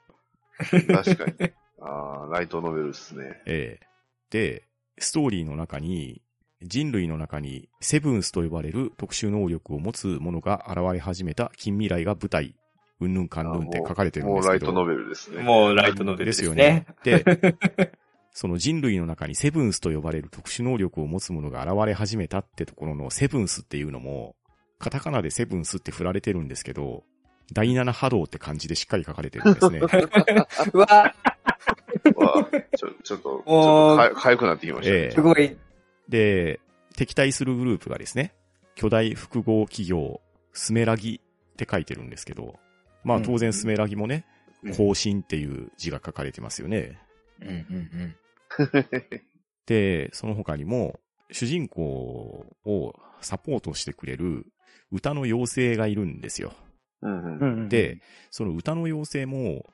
[0.59, 1.53] 確かに。
[1.81, 3.43] あー、ライトノベルっすね。
[3.47, 3.87] ええ
[4.31, 4.65] で、
[4.99, 6.23] ストーリーの中に、
[6.63, 12.55] 人類の中にセブンスと呼ばれる特殊能力を持つ者が現れ始めた近未来が舞台、
[13.05, 14.67] うんぬんかんぬんって書かれてるんもですけど。
[14.67, 15.43] うライトノベルですね。
[15.43, 16.87] もうライトノベルですよね。
[17.05, 17.23] ね。
[17.23, 17.57] で、
[18.33, 24.37] その人類の中にセブンスと呼ばれる特殊能力を持つ者が現れ始めたってところのセブンスっていうのも、
[24.79, 27.05] カタカナでセブンスって振られてるんですけど、
[27.53, 29.81] 第七波動って漢字でしっかり書かれてるんですね。
[30.73, 30.87] うわ、
[32.17, 33.43] わちょ、ちょっと、ちょっと
[33.97, 34.99] か、かゆくなってきましたね。
[34.99, 35.57] ええすごい。
[36.09, 36.61] で、
[36.97, 38.35] 敵対するグループがですね、
[38.75, 40.21] 巨大複合企業、
[40.53, 41.21] スメラギ
[41.53, 42.57] って書いてるんですけど、
[43.05, 44.25] まあ当然スメラギもね、
[44.63, 44.75] うん。
[44.77, 46.99] 更新っていう字が書かれてますよね。
[47.41, 48.17] うんうん
[49.67, 50.99] で、その他にも、
[51.31, 54.47] 主人公をサポートしてくれる
[54.91, 56.53] 歌の妖精がいるんですよ。
[57.01, 57.43] うんうんうん。
[57.43, 58.01] うん、で、
[58.31, 59.65] その歌の妖精も、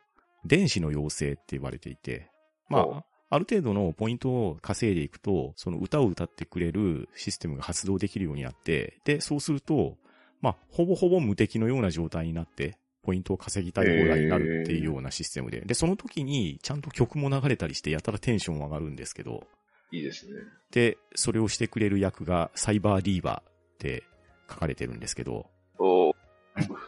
[0.45, 2.31] 電子の妖精って言われていて、
[2.69, 9.97] まあ、ある程度のポイントを稼いでいくと、その歌を歌ってくれるシステムが発動できるようになって、で、そうすると、
[10.41, 19.47] まあ、ほぼほぼ無敵のような状態になって、ポイントを稼ぎたい放題になるっていうようなシステムで、で、その時にちゃんと曲も流れたりして、やたらテンション上がるんですけど、
[19.91, 20.33] いいですね。
[20.71, 24.03] で、それをしてくれる役がサイバーディーバーって
[24.51, 25.47] 書かれてるんですけど、
[25.79, 26.13] お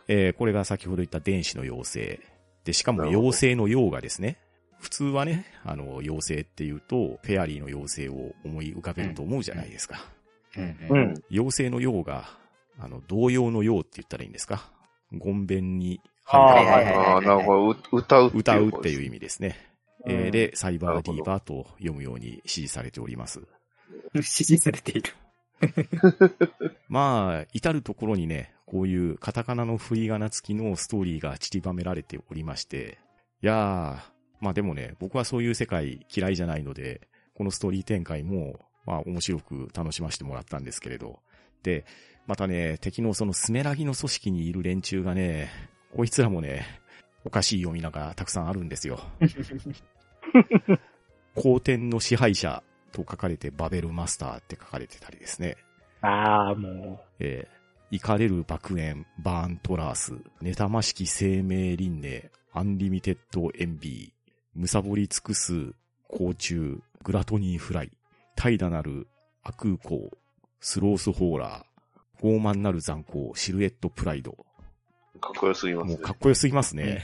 [0.08, 2.20] えーこれが先ほど言った電子の妖精。
[2.64, 4.36] で、しかも妖精の妖がですね、
[4.80, 10.04] 普通はね、あの、妖精っていうと、フェアリーの妖精を思い浮かべると思うじゃないですか。
[10.56, 10.64] うん。
[10.64, 11.14] ううんん。
[11.30, 12.38] 妖精の妖が、
[12.78, 14.72] あの、童謡の妖って言ったらいいんですか？
[15.12, 17.70] ゴンベンにあーはいはいはいああ、なるほど。
[17.70, 19.56] う歌うっていう歌うっていう意味ですね。
[20.06, 23.42] うんえーで、サイバーディーバーと読むように指示されております。
[24.14, 25.12] 指示されている。
[26.88, 32.98] まあ、至るところにね、こういうカタカナの振り仮名付きのストーリーが散りばめられておりまして、
[33.42, 41.20] いやー、まあでもね、僕はそういう世界嫌いじゃないので、このストーリー展開も、まあ面白く楽しませてもらったんですけれど、
[41.62, 41.84] で、
[42.26, 45.50] またね、敵のそのスメラギの組織にいる連中がね、
[45.94, 46.66] こいつらもね、
[47.24, 49.00] おかしい読み名がたくさんあるんですよ。
[51.34, 52.62] 皇天の支配者
[52.92, 55.56] と書かれてバベルマスターって書かれてたりですね。
[56.02, 65.74] ああ、もえー、イカれる爆炎、バーントラース、妬ましき生命輪廻、アンリミテッドエンビー、むさぼり尽くす
[66.08, 67.92] 甲虫、グラトニーフライ、
[68.34, 69.06] 怠惰なる
[69.42, 70.10] アクーコー、
[70.60, 71.64] スロースホーラー、
[72.22, 74.32] 傲慢なる残光、シルエットプライド。
[75.20, 76.02] かっこよすぎますねもう。
[76.02, 77.02] かっこよすぎますね。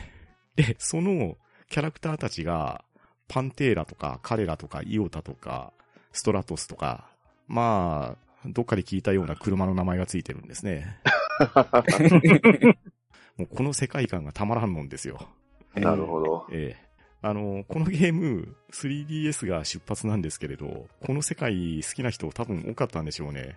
[0.57, 1.37] で、その
[1.69, 2.85] キャラクターたちが、
[3.29, 5.73] パンテーラとか、カレラとか、イオタとか、
[6.13, 7.09] ストラトスとか、
[7.49, 10.99] まあ、どっかで聞いたような車の名前がついてるんですね。
[13.37, 15.29] もうこの世界観がたまらんのんですよ。
[15.75, 16.47] なるほど。
[16.51, 16.87] ええ
[17.23, 23.57] あの、このゲーム、3DS が出発なんですけれど、この世界好きな人多分多かったんでしょうね。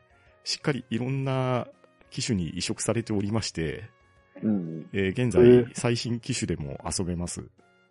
[0.50, 1.68] しっかりいろんな
[2.10, 3.84] 機種に移植されておりまして、
[4.41, 4.89] うん。
[4.93, 7.43] えー現へ在え最新機種でも遊べます。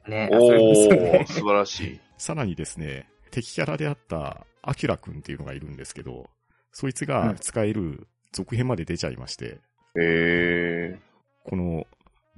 [0.09, 2.01] ね、お遊びますねー、素晴らしい。
[2.17, 6.31] さらにですね、敵キャラであったアキュラくんっていうのがいるんですけど、
[6.73, 9.61] そいつが使える続編まで出ちゃいまして、
[9.95, 10.99] え
[11.45, 11.87] この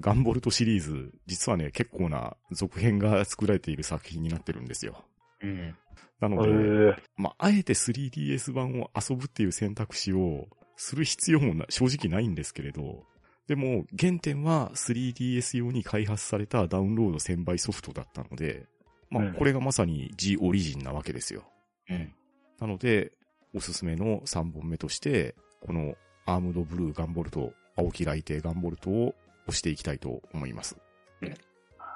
[0.01, 5.03] ガンボルトシリーズ、実はね、結構な続編が作られている作品になってるんですよ。
[5.43, 5.75] うん。
[6.23, 13.05] へなので、ーまあ、あえて 3DS 版を遊ぶっていう選択肢をする必要もな正直ないんですけれど、
[13.47, 18.67] でも原点は 3DS 用に開発されたダウンロード1000倍ソフトだったので、
[19.11, 21.43] まあ、うんこれがまさに G オリジンなわけですよ。
[21.89, 22.15] うん。
[22.61, 23.13] なので、
[23.55, 25.35] おすすめの3本目として、
[25.67, 25.95] この
[26.27, 29.15] アームドブルーガンボルト、青木雷帝ガンボルトを
[29.49, 30.77] 押していきたいと思います。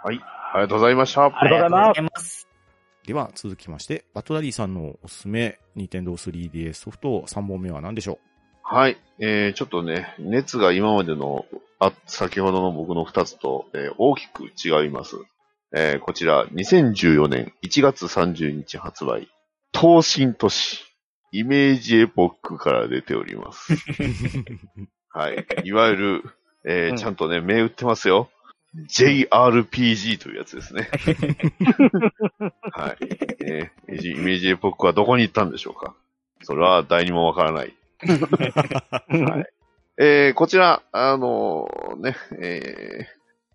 [0.02, 0.20] はい。
[0.52, 1.26] ありがとうございました。
[1.26, 2.53] ありがとうございます
[3.07, 8.18] では続きまして、バットダディさんのおすすめ、ニンテンドー 3DS ソフト3本目は何でしょ
[8.62, 8.96] はい。
[9.18, 11.44] えー、ちょっとね、熱が今までの、
[11.78, 15.16] あ、先ほどの僕の2つと、えー大きく違います。
[15.76, 19.28] えー、こちら、2014年1月30日発売、
[19.74, 20.82] 東進都市、
[21.30, 23.74] イメージエポックから出ております。
[25.12, 25.46] はい。
[25.64, 26.22] いわゆる、
[26.64, 28.30] えーうんちゃんとね、銘打ってますよ。
[28.77, 30.89] JRPG というやつですね。
[32.72, 32.97] はい。
[33.45, 35.95] えーイメージエポックはどこに行ったんでしょうか？
[36.43, 37.75] それは誰にもわからない。
[38.03, 39.47] はい。
[39.99, 41.68] えーこちら、あの
[41.99, 43.07] ね、えー、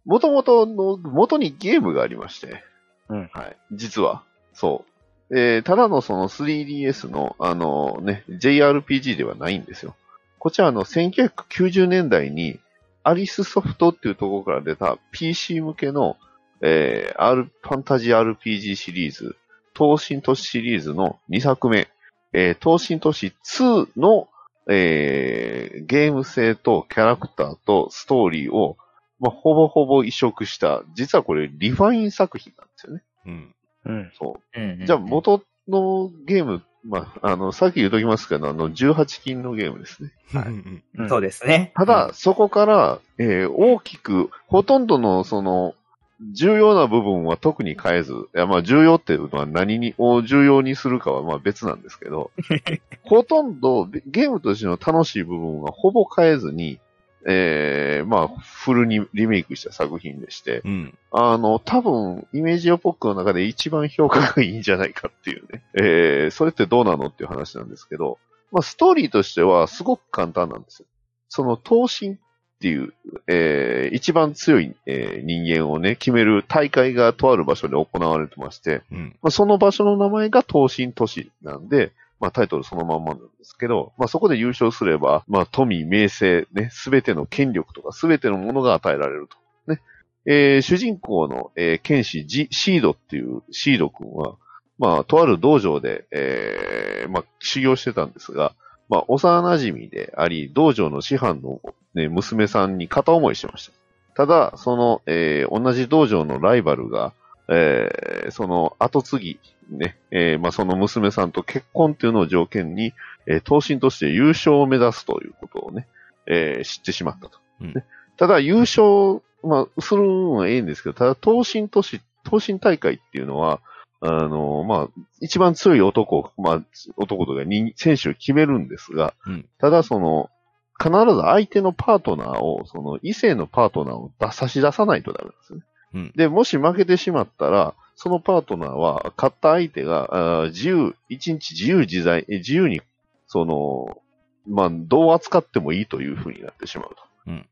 [0.05, 2.63] 元々の、元にゲームがありまして、
[3.09, 3.57] うんはい。
[3.73, 4.85] 実は、そ
[5.29, 5.37] う。
[5.37, 9.95] えーただのその 3DS の、あのね、JRPG ではないんですよ。
[10.39, 12.59] こちらあの、1990年代に、
[13.03, 16.17] アリスソフトっていうところから出た PC 向けの、
[16.61, 19.35] えー、R、ファンタジー RPG シリーズ、
[19.75, 21.87] 東進都市シリーズの2作目、
[22.33, 24.27] えー、東進都市2の、
[24.69, 28.77] えー、ゲーム性とキャラクターとストーリーを、
[29.19, 33.03] まあ、ほぼほぼ移植した、実はこれリファイン作品なんですよね。
[33.25, 33.55] うん。
[33.85, 34.11] うん。
[34.17, 34.59] そう。
[34.59, 34.85] うん。
[34.85, 40.11] じゃあ、元のゲーム、まあ、あの、さっき言うときますけど、あの、18金のゲームですね。
[40.33, 41.71] はいうんうんそうですね。
[41.75, 45.75] ただ、そこから、えー大きく、ほとんどの、その、
[46.21, 52.31] 重要な部分は特に変えず、いや、まあ、重要っていうのは何に、を重要にするかは、まあ別なんですけど、
[53.03, 56.79] ほとんど、ゲームとしての楽しい部分はほぼ変えずに、
[57.27, 60.97] えー、まあ、フルにリメイクした作品でして、うん。
[61.11, 65.63] あの、多分、イメージオポックの中で一番評価がいいんじゃないかっていうね。
[65.73, 68.17] えー、それってどうなのっていう話なんですけど、
[68.51, 70.87] まあ、ストーリーとしてはすごく簡単なんですよ。
[71.27, 72.17] その、闘神っ
[72.61, 72.93] ていう、
[73.27, 79.15] えー、一番強い、えー人間をね、決める大会がとある場所で行われてまして、うん。
[79.21, 89.71] まあ、その場所の名前が東進都市なんで、まあ、タイトルそのまんまなんですけど、まあ、そこで優勝すれば、まあ、富、名声、ね、すべての権力とかすべてのものが与えられると。
[89.71, 89.81] ね。
[90.25, 94.35] えー主人公の、えー剣士ジ、シードっていうシード君は、
[94.77, 98.53] まあ、とある道場で、えーまあ、修行してたんですが、
[98.89, 101.61] まあ、幼馴染であり、道場の師範の、
[101.93, 103.73] ね、娘さんに片思いしてました。
[104.15, 107.13] ただ、その、えー同じ道場のライバルが、
[107.47, 109.39] えーその後継ぎ、
[109.69, 112.93] ね、えーまあ、その娘さんと結婚っていうのを条件に、
[113.27, 115.87] えー、闘神として優勝を目指すということをね、
[116.27, 117.39] えー知ってしまったと。
[117.61, 117.85] うんね
[118.17, 123.61] ただ、優勝、まあ、するのはええんですけど、ただ、闘神都市、闘神大会っていうのは、
[124.01, 126.63] あの、まあ、一番強い男、まあ、
[126.97, 130.29] 男とかに選手を決めるんですが、うんただ、その、
[130.77, 135.61] 必ず相手のパートナーを、その異性のパートナーを出差し出さないとダメなんですね。
[135.93, 142.81] うんで、もし負けてしまったら、そのパートナーは、勝った相手が、自由、一日自由自在、え自由に、
[143.27, 144.01] その、
[144.47, 147.09] まあ、どう扱ってもいいという風になってしまうと。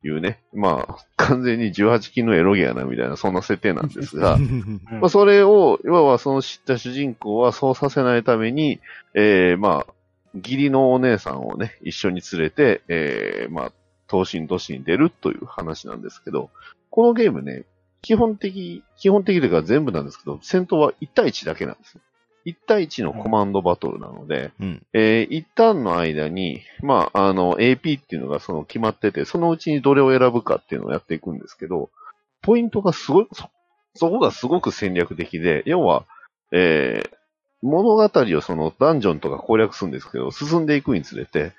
[0.08, 0.40] いうね。
[0.54, 4.38] まあ、完全に18金のエロゲやな、みたいな、そんな設定なんですが、
[5.02, 8.80] まあ、それを、いわばその知った主人公はそうさせないために、
[9.16, 9.94] えー、まあ、
[10.34, 13.72] 義理のお姉さんをね、一緒に連れて、えー、まあ、
[14.10, 16.50] 東進都市に出るという話なんですけど、
[16.90, 17.66] このゲームね、
[18.08, 22.02] 基本的、基本的というか全部なんですけど、戦闘は1対1だけなんですよ。
[22.46, 24.86] 1対1のコマンドバトルなので、うん。
[24.94, 31.90] えー一旦の間に、まあ、あの、AP っていうのがその決まってて、そのうちにどれを選ぶかっていうのをやっていくんですけど、
[32.42, 33.50] ポイントがすごい、そ
[33.96, 36.06] そこがすごく戦略的で、要は、
[36.54, 37.10] えー、
[37.62, 41.52] 物語をそのダンジョンとか攻略するんですけど、進んでいくにつれて、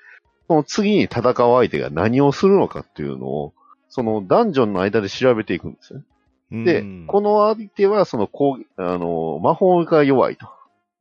[0.47, 3.53] その次に戦う相手が何をするのかっていうのを、
[3.89, 6.05] そのダンジョンの間で調べていくんですよね。
[6.51, 10.47] で、この相手はその攻あの、魔法が弱いと。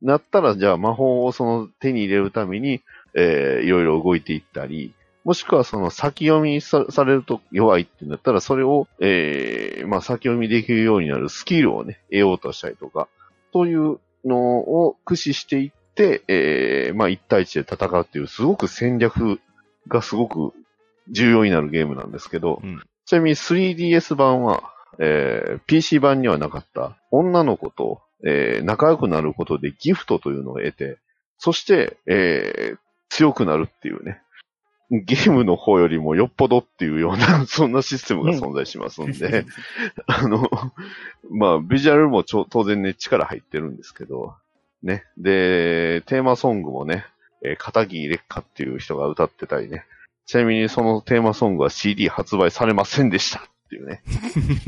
[0.01, 2.83] なったら、じゃあ魔法をその手に入れるために、
[3.15, 4.95] えー、いろいろ動いていったり、
[5.25, 13.09] もしくはその先読みされると弱いってなったら、それを、えー、まあ先読みできるようになるスキルをね、得ようとしたりとか、
[13.53, 19.41] そういうのを駆使していって、えー、まあ1対1で戦うっていう、すごく戦略
[19.89, 20.53] がすごく
[21.11, 26.97] 重要になるゲームなんですけど、うん、ちなみに 3DS 版は、えー、PC 版にはなかった。
[27.11, 30.99] 女の子と、えー、仲良くなることでギフトというのを得て、
[31.39, 32.79] そして、えー、
[33.09, 34.21] 強くなるっていうね、
[34.91, 39.45] ゲームの方よりもよっぽどっていうような、 そんなシステムが存在しますんで、
[40.07, 40.49] あの、
[41.31, 44.35] まあ、ビジュアルも当然ね、力入ってるんですけど、
[44.83, 45.05] ね。
[45.19, 47.05] で、テーマソングもね、
[47.43, 49.85] えー、片桐劣化っていう人が歌ってたりね。
[50.27, 53.41] ちなみにそのテーマソングは CD 発売されませんでした。
[53.41, 54.03] っていうね。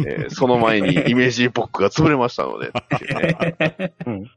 [0.07, 3.93] えー、その前にイメージポックが潰れましたのでっていうね。
[4.07, 4.31] うん、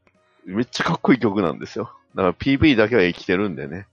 [0.46, 1.92] めっちゃかっこいい曲なんですよ。
[2.14, 3.86] だから PV だけは生きてるんでね。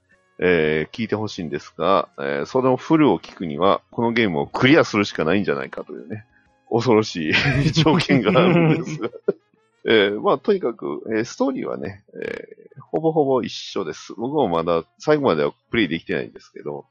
[0.44, 6.26] えー、聞いてほしいんですが、えー、そのフルを聞くには、このゲームをクリアするしかないんじゃないかというね、
[6.72, 7.34] 恐ろしい
[7.72, 9.10] 条件があるんですが。
[9.86, 14.14] えー、まあ、とにかく、えー、ストーリーはね、えー、ほぼほぼ一緒です。
[14.16, 16.86] 僕もまだ最後まではプレイできてないんですけど、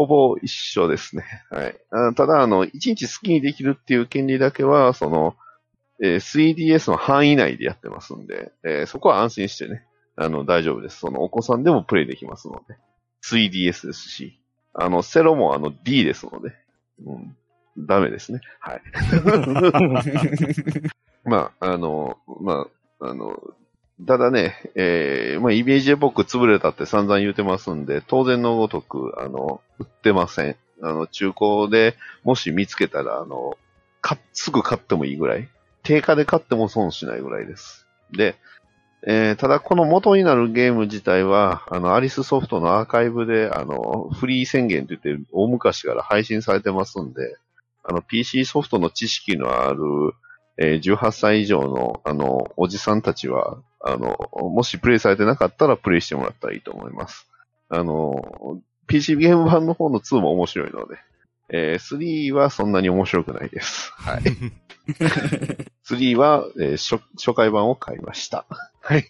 [0.00, 1.26] ほぼ一緒ですね。
[1.50, 1.78] はい。
[1.90, 5.36] あただ、あの、一日好きにできるっていう権利だけは、その、
[6.02, 9.84] えー、3DS の範囲内でやってますんで、えー、そこは安心してね、
[10.16, 11.00] あの、大丈夫です。
[11.00, 12.78] その、お子さんでもプレイできますので。
[13.26, 14.40] 3DS ですし、
[14.72, 16.54] あの、セロもあの D ですので、
[17.04, 17.18] う
[17.82, 18.40] ん、ダメですね。
[18.58, 18.82] はい。
[21.28, 22.68] まあ、あの、ま
[23.00, 23.38] あ、あの、
[24.06, 30.56] ただね、えー、まあ、イメージエポック潰れたって散々言うてますんで、当然のごとく、あの、売ってません。
[30.82, 33.58] あの、中古でもし見つけたら、あの、
[34.00, 35.48] か、すぐ買ってもいいぐらい。
[35.82, 37.86] 定価で買っても損しないぐらいです。
[38.12, 38.36] で、
[39.06, 47.36] えー、ただこの元になるゲーム自体は、あの、アリスソフトのアーカイブで、あの、フリー宣言と言って大昔から配信されてますんで、
[47.82, 49.80] あの、PC ソフトの知識のある、
[50.58, 57.26] えー、18歳以上の、あの、おじさんたちは、あの、もしプレイされてなかったらプレイしてもらったらいいと思います。
[57.68, 60.96] あの、PC ゲーム版の方の2も面白いので、
[61.52, 63.92] えー、3はそんなに面白くないです。
[63.96, 64.22] はい。
[65.88, 68.46] 3は、えー、初、初回版を買いました。
[68.80, 69.04] はい。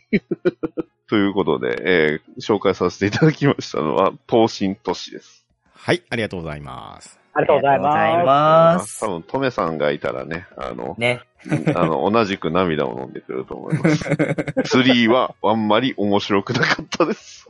[1.08, 5.46] ということで、えー、紹介させていただきましたのは、東進都市です。
[5.74, 7.19] はい、ありがとうございます。
[7.32, 7.78] ありがとうござい
[8.24, 9.00] ます。
[9.00, 11.20] 多分、トメさんがいたらね、あの、ね。
[11.74, 14.04] あの、同じく涙を飲んでくると思います。
[14.76, 17.46] 3はあんまり面白くなかったです。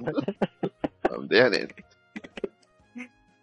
[1.11, 1.69] なんでやねん。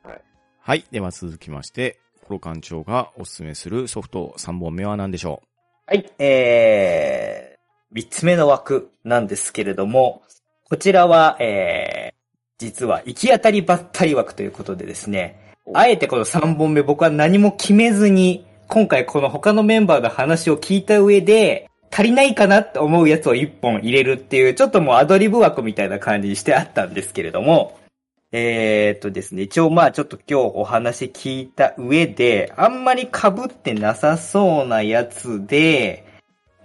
[0.07, 0.21] はい。
[0.61, 0.85] はい。
[0.91, 5.41] では続きまして、コロ館長がおすすめするソフト3本目は何でしょ
[5.87, 5.91] う？
[5.91, 6.09] はい。
[6.19, 10.21] えー、3つ目の枠なんですけれども、
[10.65, 12.15] こちらは、えー、
[12.57, 27.77] 実は行き当たりばったり枠ということでですね、あえてこの3本目僕は何も決めずに、今回この他のメンバーの話を聞いた上で、足りないかなって思うやつを1本入れるっていう、ちょっともうアドリブ枠みたいな感じにしてあったんですけれども、
[28.31, 36.05] えー、っとですね、一応まあちょっと今日お話聞いた上で、あんまり被ってなさそうなやつで、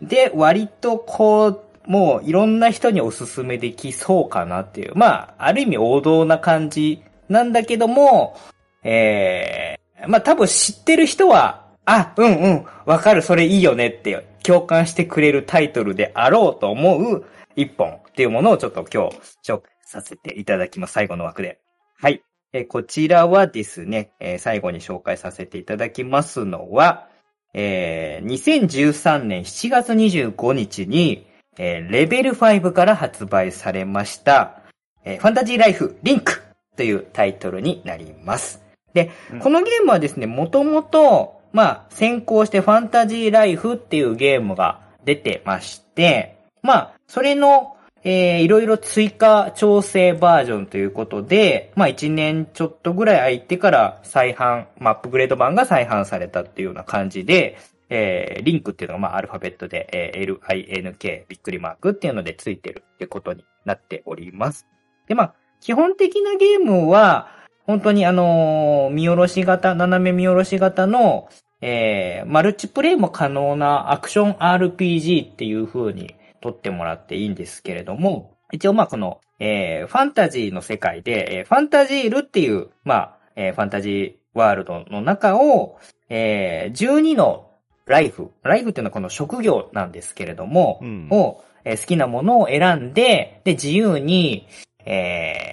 [0.01, 4.93] で、割とこう、もういろんな人におすすめできそうかなっていう。
[4.95, 8.37] まあ、ある意味王道な感じなんだけども、
[8.83, 17.25] えー、まあ多分知ってる人は、あ、うんうん、わかる、それいいよねって共感してくれるタイトルであろうと思う
[17.57, 20.93] 一本っていうものをちょっと今日紹介させていただきます。
[20.93, 21.61] 最後の枠で。
[22.01, 22.23] はい。
[22.53, 27.09] えこちらはですね、え最後に紹介させていただきますのは、
[27.55, 31.27] えー、2013年7月25日に、
[31.59, 34.63] えー、レベル5から発売されました、
[35.05, 36.43] えー、ファンタジーライフリンク
[36.77, 38.63] というタイトルになります。
[38.94, 57.59] で、うん、このゲームはですね、もともと、まあ、先行してファンタジーライフっていうゲームが出てまして、まあ、それのえー、いろいろ追加調整バージョンということで、まあ1年ちょっとぐらい空いてから再販、まあアップグレード版が再販されたっていうような感じで、
[57.90, 64.66] えー、リンクっていうのがまあアルファベットで、えー、LINK びっくりマークっていうのでついてるってことになっております。
[65.06, 67.28] で、まあ、基本的なゲームは、
[67.67, 71.29] 本当にあのー、見下ろし型、斜め見下ろし型の、
[71.61, 85.79] えー、マルチプレイも可能なアクション RPG っていう風に取ってもらっていいんですけれども、一応まあこの、えー、ファンタジーの世界で、えー、ファンタジールっていう、まあ、えー、ファンタジーワールドの中を、
[86.09, 87.49] えー、12の
[87.87, 94.49] ライフ、ライフっていうのはこの職業なんですけれども、うん、を、えー、好きなものを選んで、で、自由に、
[94.85, 95.53] え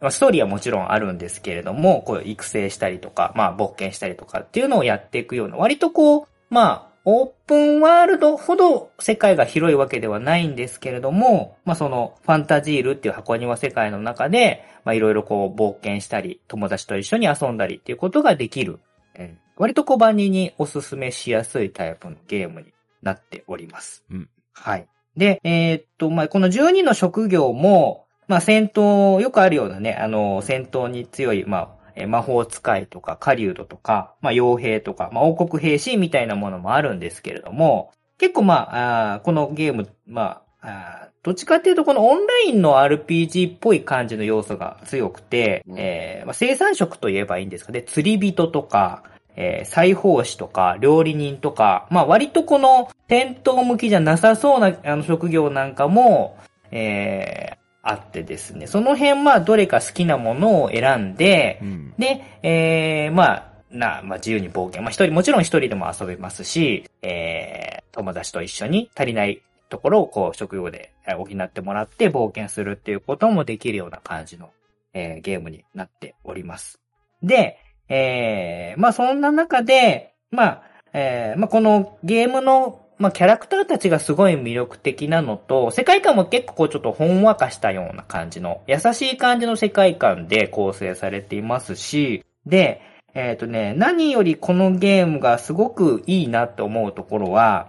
[0.00, 18.80] ー、ストーリーはもちろんあるんですけれども、こう育成したりとか、まあ冒険したりとかっていうのをやっていくような、割とこう、まあ、オープンワールドほど世界が広いわけではないんですけれども、まあそのファンタジールっていう箱庭世界の中で、まあいろいろこう冒険したり、友達と一緒に遊んだりっていうことができる、
[19.14, 24.04] えー、割と小万人におすすめしやすいタイプのゲームになっております。
[24.10, 24.28] うん。
[24.52, 24.86] はい。
[25.16, 49.02] で、えー、っと、まあこの12の職業も、まあ戦闘、よくあるようなね、あの、戦闘に強い、まあえ魔法使いとか狩人とか、まあ、傭兵とか、まあ、王国兵士みたいなものもあるんですけれども、結構まあ、あこのゲーム、まあ、あどっちかっていうとこのオンラインの RPG っぽい感じの要素が強くて、うん、えー、まあ、生産職と言えばいいんですかね、釣り人とか、
[49.36, 56.36] えー、裁縫師とか、料理人とか、まあ割とこの店頭向きじゃなさそうなあの職業なんかも、
[56.70, 57.57] えー、
[57.88, 64.82] あってですね、その辺まあどれか好きなものを選んで、うん、で、えー、まあ、な、まあ自由に冒険。
[64.82, 74.50] まあ一人、もちろん一人でも遊べますし、えー、友達と一緒に足りないところをこう職業で補ってもらって冒険するっていうこともできるような感じの、
[74.92, 76.80] えー、ゲームになっております。
[77.22, 77.58] で、
[77.88, 80.62] えー、まあそんな中で、まあ、
[80.92, 92.82] えー、まあこのゲームのまあ、キャラクターたちがすごい魅力的なのと、世界観も結構こうちょっとほんわかしたような感じの、優しい感じの世界観で構成されていますし、で、
[93.14, 97.68] えっ、ー、とね、何よりこのゲームがすごくいいなって思うところは、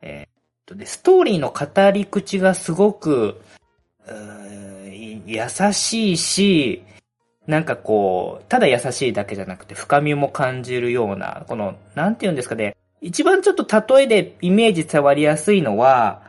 [0.00, 3.40] えっ、ー、とね、ストーリーの語り口がすごく、
[5.26, 6.82] 優しいし、
[7.46, 13.66] なんかこう、ただ優しいだけじゃなくて深みも感じるような、この、なんて言うんですかね、一番ちょっと
[13.96, 16.22] 例えでイメージ伝わりやすいのは、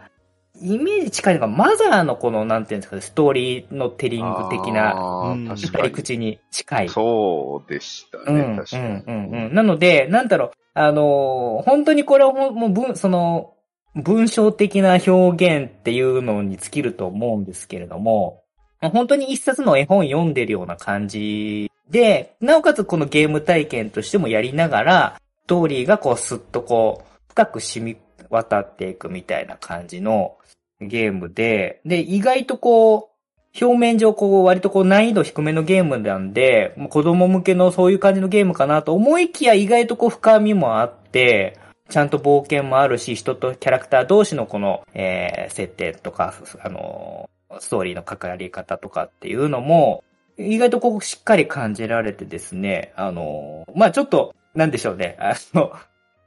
[0.61, 6.89] イメージ近いのが、マザーのこの、なんていうんですかね、ストーリーのテリング的な、語り口に近い。
[6.89, 8.83] そうでしたね、うん、確かに。
[8.83, 9.55] うん、うん、うん。
[9.55, 13.55] なので、なんだろう、あのー、本当にこれはもう、文、その、
[13.95, 18.43] 文章的な表現っていうのに尽きると思うんですけれども、
[18.79, 27.97] 本当に一冊の絵本読んでるような感じで、なおかつこのゲーム体験としてもやりながら、スストーリーがこうスッとこう、深く染み
[28.29, 30.37] 渡っていくみたいな感じの
[30.79, 41.57] ゲームで、で、意外とこう、表面上こう、割とこう難易度低めのゲームなんで、子供向けのそういう感じのゲームかなと思いきや意外とこう深みもあって、
[41.89, 50.03] ちゃんと冒険もあるし、人とキャラクター同士のこの、えー、設定とか、あの、ストーリーの関わり方とかっていうのも、
[50.37, 55.17] 意外とこうしっかり感じられてですね、あの、まあちょっと、なんでしょうね。
[55.19, 55.71] あの、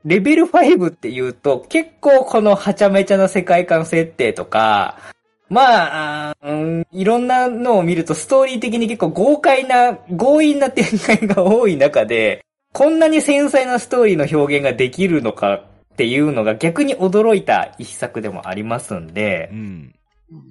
[0.04, 4.98] レベル5って言うと、結構このはちゃめちゃな世界観設定とか、
[5.48, 19.94] まあ、うん、いろんなのを見るとストーリー的に結構豪快な、強引な展開が多い中で、こんなに繊細なストーリーの表現ができるのかっていうのが逆に驚いた一作でもありますんで、うん、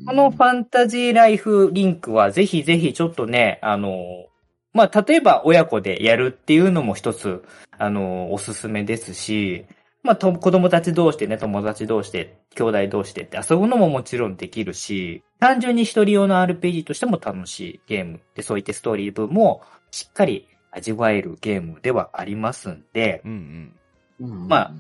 [0.08, 4.28] このファンタジーライフリンクはぜひぜひちょっとね、あの、
[4.74, 7.44] まあ、例えば親子でやるっていうのも一つ、
[7.78, 9.66] あの、おすすめですし、
[10.04, 18.20] まあ、と、子供たち同士でね、友達同士で、兄弟同士でって遊ぶのももちろんできるし、単純に一人用の RPG としても楽しいゲーム。
[18.36, 23.74] で、そういったストーリー分もしっかり味わえるゲームではありますんで、うん
[24.20, 24.74] うん、まあ、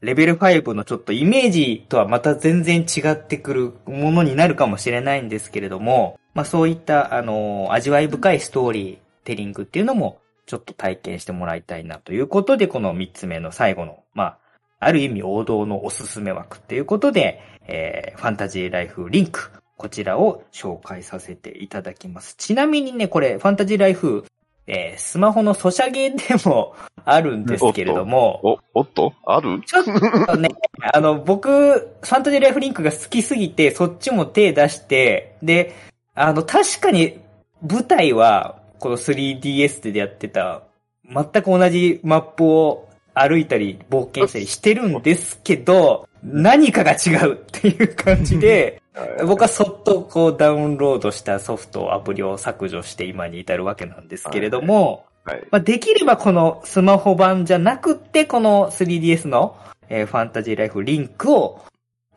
[0.00, 14.38] レベル5のちょっとイメージとはまた全然違ってくるものになるかもしれないんですけれども、まあそういった、あの、味わい深いストーリーテリングっていうのもちょっと体験してもらいたいなということで、この3つ目の最後の、まあ、
[14.80, 22.34] ある意味王道のおすすめ枠っていうことで、えー、ファンタジーライフリンク、こちらを紹介させていただきます。
[22.36, 24.24] ちなみにね、これ、ファンタジーライフ、
[24.66, 26.74] えー、スマホのソシャゲでも
[27.04, 28.40] あるんですけれども。
[28.74, 29.12] お、おっと？
[29.26, 29.62] ある？
[29.62, 30.50] ちょっとね、
[30.92, 35.74] あの、僕、ファンタジーライフリンクが好きすぎて、そっちも手出して、で、
[36.14, 37.20] あの、確かに
[37.62, 40.64] 舞台はこの 3DS でやってた、
[41.10, 48.82] 全く同じマップを歩いたり冒険したりしてるんですけど、何かが違うっていう感じで、
[49.26, 55.42] 僕はそっとこうダウンロードしたソフト、アプリを削除して今に至るわけなんですけれども、はい。
[55.50, 59.56] まあ、できればこのスマホ版じゃなくって、この 3DS の、
[59.88, 61.64] えーファンタジーライフリンクを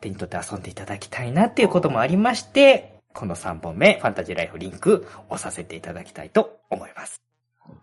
[0.02, 7.20] 手に取って遊んでいただきたいなっていうこともありまして、この3本目、ファンタジーライフリンクをさせていただきたいと思います。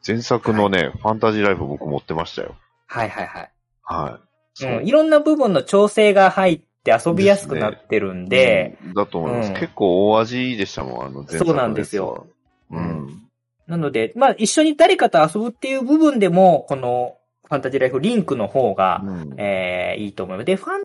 [0.07, 2.55] 前作のね、ファンタジーライフ僕持ってましたよ。
[2.87, 3.51] はいはいはい。
[3.83, 4.19] は
[4.61, 4.65] い。
[4.65, 9.49] うん、いろんな部分の調整が入って遊びやすくなってるんで、うんだと思います。
[9.49, 12.27] うん結構大味でしたもん、あの前作そうなんですよ。
[12.71, 13.23] うん。
[13.67, 17.17] なので、まあ一緒に誰かと遊ぶっていう部分でも、この
[17.49, 20.45] ファンタジーライフリンクの方が、うんえーいいと思います。
[20.45, 20.83] で、ファン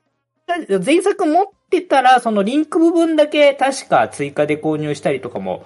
[0.49, 5.65] タ、前作持ってたら、そのリンク部分だけ確か追加で購入したりとかも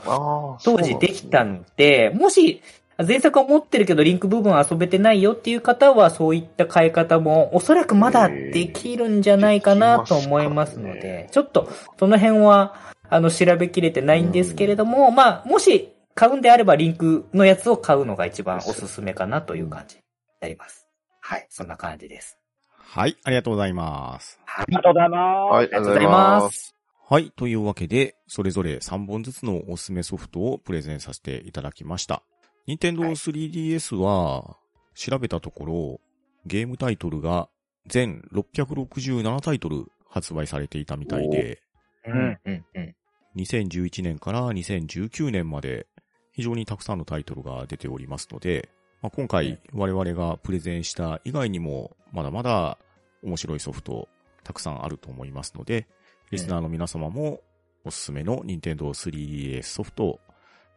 [0.62, 2.62] 当時できたので、もし、
[3.04, 11.68] 前作は持ってるけどリンク部分遊べてないよっていう方は、そういった変え方もおそらくまだできるんじゃないかなと思いますのでちょっと
[11.98, 12.74] その辺は、
[13.10, 20.02] あの、調べきれてないんですけれども、まあ、もし買うんであればリンクのやつを買うのが一番おすすめかなという感じに
[20.40, 20.86] なります。
[21.20, 22.38] はい、そんな感じです。
[22.94, 24.38] はい、ありがとうございます。
[24.46, 25.52] はいありがとうございます。
[25.52, 26.76] はい、ありがとうございます。
[27.08, 27.32] はい。
[27.32, 32.22] というわけで、それぞれ3本ずつのおすすめソフトをプレゼンさせていただきました。
[32.68, 34.58] 任天堂はい 3DS は、
[34.94, 36.00] 調べたところ、
[36.46, 37.48] ゲームタイトルが
[37.88, 41.62] 全667タイトル発売されていたみたいで、
[42.06, 42.94] うん、うん、うん。
[43.34, 45.88] 2011年から2019年まで
[46.30, 48.68] 非常にたくさんのタイトルが出ておりますので、
[49.04, 52.78] まあ、今回我々がプレゼンした以外にもまだまだ
[53.22, 54.08] 面白いソフト
[54.44, 55.86] たくさんあると思いますので、
[56.30, 57.42] リスナーの皆様も
[57.84, 60.20] おすすめの Nintendo 3DS ソフト、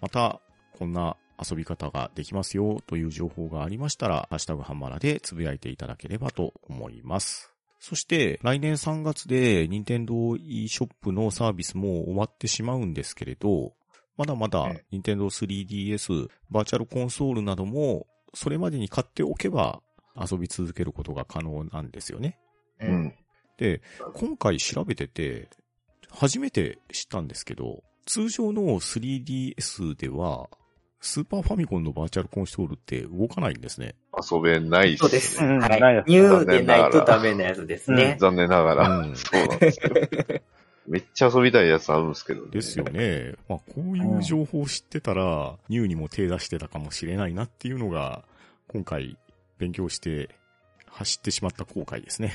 [0.02, 0.42] また
[0.78, 7.54] こんな遊び方ができますよという情報がありましたら、ハッシュタグハンマラでつぶやいていただければと思います。
[7.80, 13.72] そして、来年3月で Nintendo eShop のサービスも終わってしまうんですけれど、
[14.18, 19.82] まだまだうん Nintendo 3DS、バーチャルコンソールなども、それまでに買っておけば
[20.16, 22.38] 遊び続けることが可能なんですよね。
[22.82, 22.86] う。
[22.86, 23.14] ん。
[23.58, 23.82] で、
[24.14, 25.50] 今回調べてて、
[26.10, 30.50] 初めて知ったんですけど、通常の 3DS では、
[31.00, 33.96] スーパーファミコンのバーチャルコンソールって動かないんですね。
[34.32, 35.44] 遊べないっそうです。
[35.44, 38.18] うんはいニューでないとダメなやつですね。
[38.20, 38.90] 残念ながら。
[39.00, 39.94] うんそうなんですよ。
[40.88, 42.52] めっちゃ遊びたいやつあるんですけどね。
[42.52, 43.36] ですよね。
[43.50, 48.24] まあ、こういう情報を知ってたら、ニューにも手出してたかもしれないなっていうのが、
[48.70, 49.18] 今回
[49.58, 50.30] 勉強して
[50.88, 52.34] 走ってしまった後悔ですね。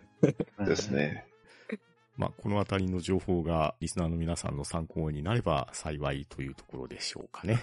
[0.58, 1.26] ですね。
[2.16, 7.60] まあ、このあたりの情報がリスナーの皆さんの参考になれば幸いというところでしょうかね。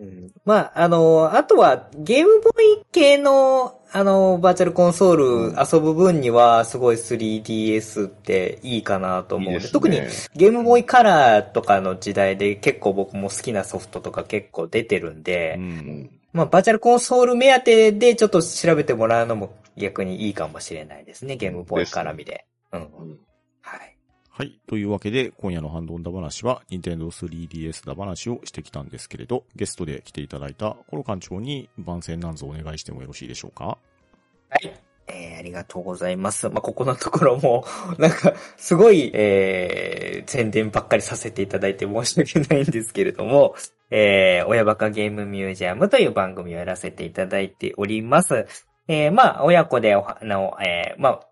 [0.00, 10.00] うんまあ、あの、あとは、ゲームボーイ系の、あの、バーチャルコンソール遊ぶ分には、すごい 3DS っていいかなと思うんで、いいね特に
[10.34, 16.10] ゲームボーイカラーとかの時代で結構僕も好きなソフトとか結構出てるんで、うん。
[16.32, 22.46] まあ、バーチャルコンソール目当てでちょっと調べてもらうのも逆にいいかもしれないですね、ゲームボーイ絡みで。
[22.72, 22.80] うん。
[22.80, 23.18] うん
[24.40, 24.58] はい。
[24.66, 33.66] というわけで、今夜のハンドンダ話は、Nintendo 3DS だ話をしてきたんですけれど、ゲストで来ていただいたコロ館長に番宣なんぞお願いしてもよろしいでしょうか？
[33.66, 33.76] は
[34.62, 34.72] い。
[35.08, 36.48] えー、ありがとうございます。
[36.48, 37.66] まあ、ここのところも、
[38.00, 43.54] なんか、すごい、えー、宣伝ばっかりさせていただいて申し訳ないんですけれども、
[43.90, 48.46] えー、親バカゲームミュージアムという番組をやらせていただいております。
[48.88, 51.29] えー、まあ、親子でおは、の、えー、まあ、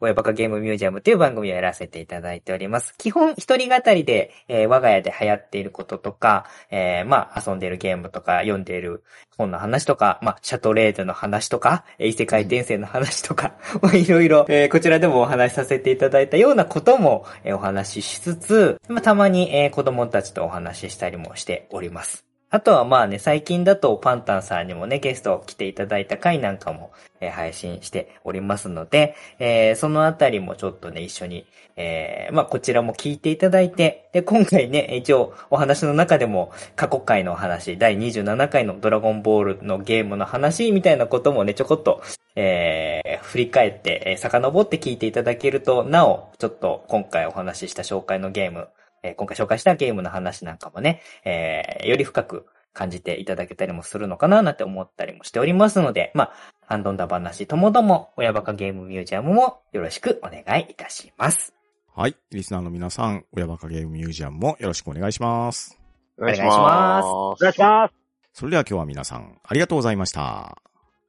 [0.00, 2.94] 親バカゲームミュージアムという番組をやらせていただいております。
[2.98, 9.02] 基本一人語りで、えー我が家で流行っていることとか、えーまあ遊んでいるゲームとか、読んでいる
[9.36, 22.27] 本の話とか、まあシャトレーゼの話とか、異世界転生の話とか、 まあいろいろ、えーこちらでもお話しさせていただいたようなことも、えーお話ししつつ、まあたまに、えー子供たちとお話ししたりもしております。
[22.50, 31.46] あとはまあね、最近だとパンタンさんにもね、ゲスト来ていただいた回なんかも、えー配信しておりますので、えーそのあたりもちょっとね、一緒に、
[31.76, 42.02] えーまあこちらも聞いていただいて、で、今回ね、一応お話の中でも過去回のお話、第27回のドラゴンボールのゲームの話みたいなこともね、ちょこっと、
[42.34, 48.68] えー振り返って、えー遡って聞いていただけると、なお、ちょっと今回お話しした紹介のゲーム、
[49.02, 56.32] えー今回紹介したゲームの話なんかもね、えーより深く感じていただけたりもするのかななんて思ったりもしておりますので、まあ、
[56.66, 61.54] ハンドンダ話ともども、親バカゲームミュージアムもよろしくお願いいたします。
[61.96, 62.14] はい。
[62.30, 65.76] リスナーの皆さん、親バカゲームミュージアムもよろしくお願いします。
[66.18, 67.06] お願いしお願いします。
[67.06, 67.94] お願いします。
[68.32, 70.58] それでは今日は皆さん、ありがとうございました。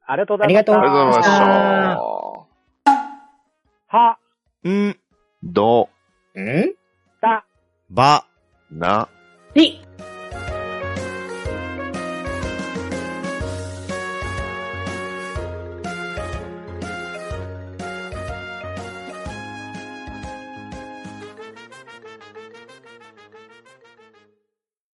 [0.06, 0.72] ありがとうございました。
[0.72, 1.96] ありがとうございましあ
[3.90, 3.96] た。
[3.96, 4.18] は、
[4.68, 4.96] ん、
[5.44, 5.88] ど、
[6.34, 6.74] ん？
[6.74, 6.79] た、
[7.90, 8.24] ば、
[8.70, 9.08] な、
[9.54, 9.80] り、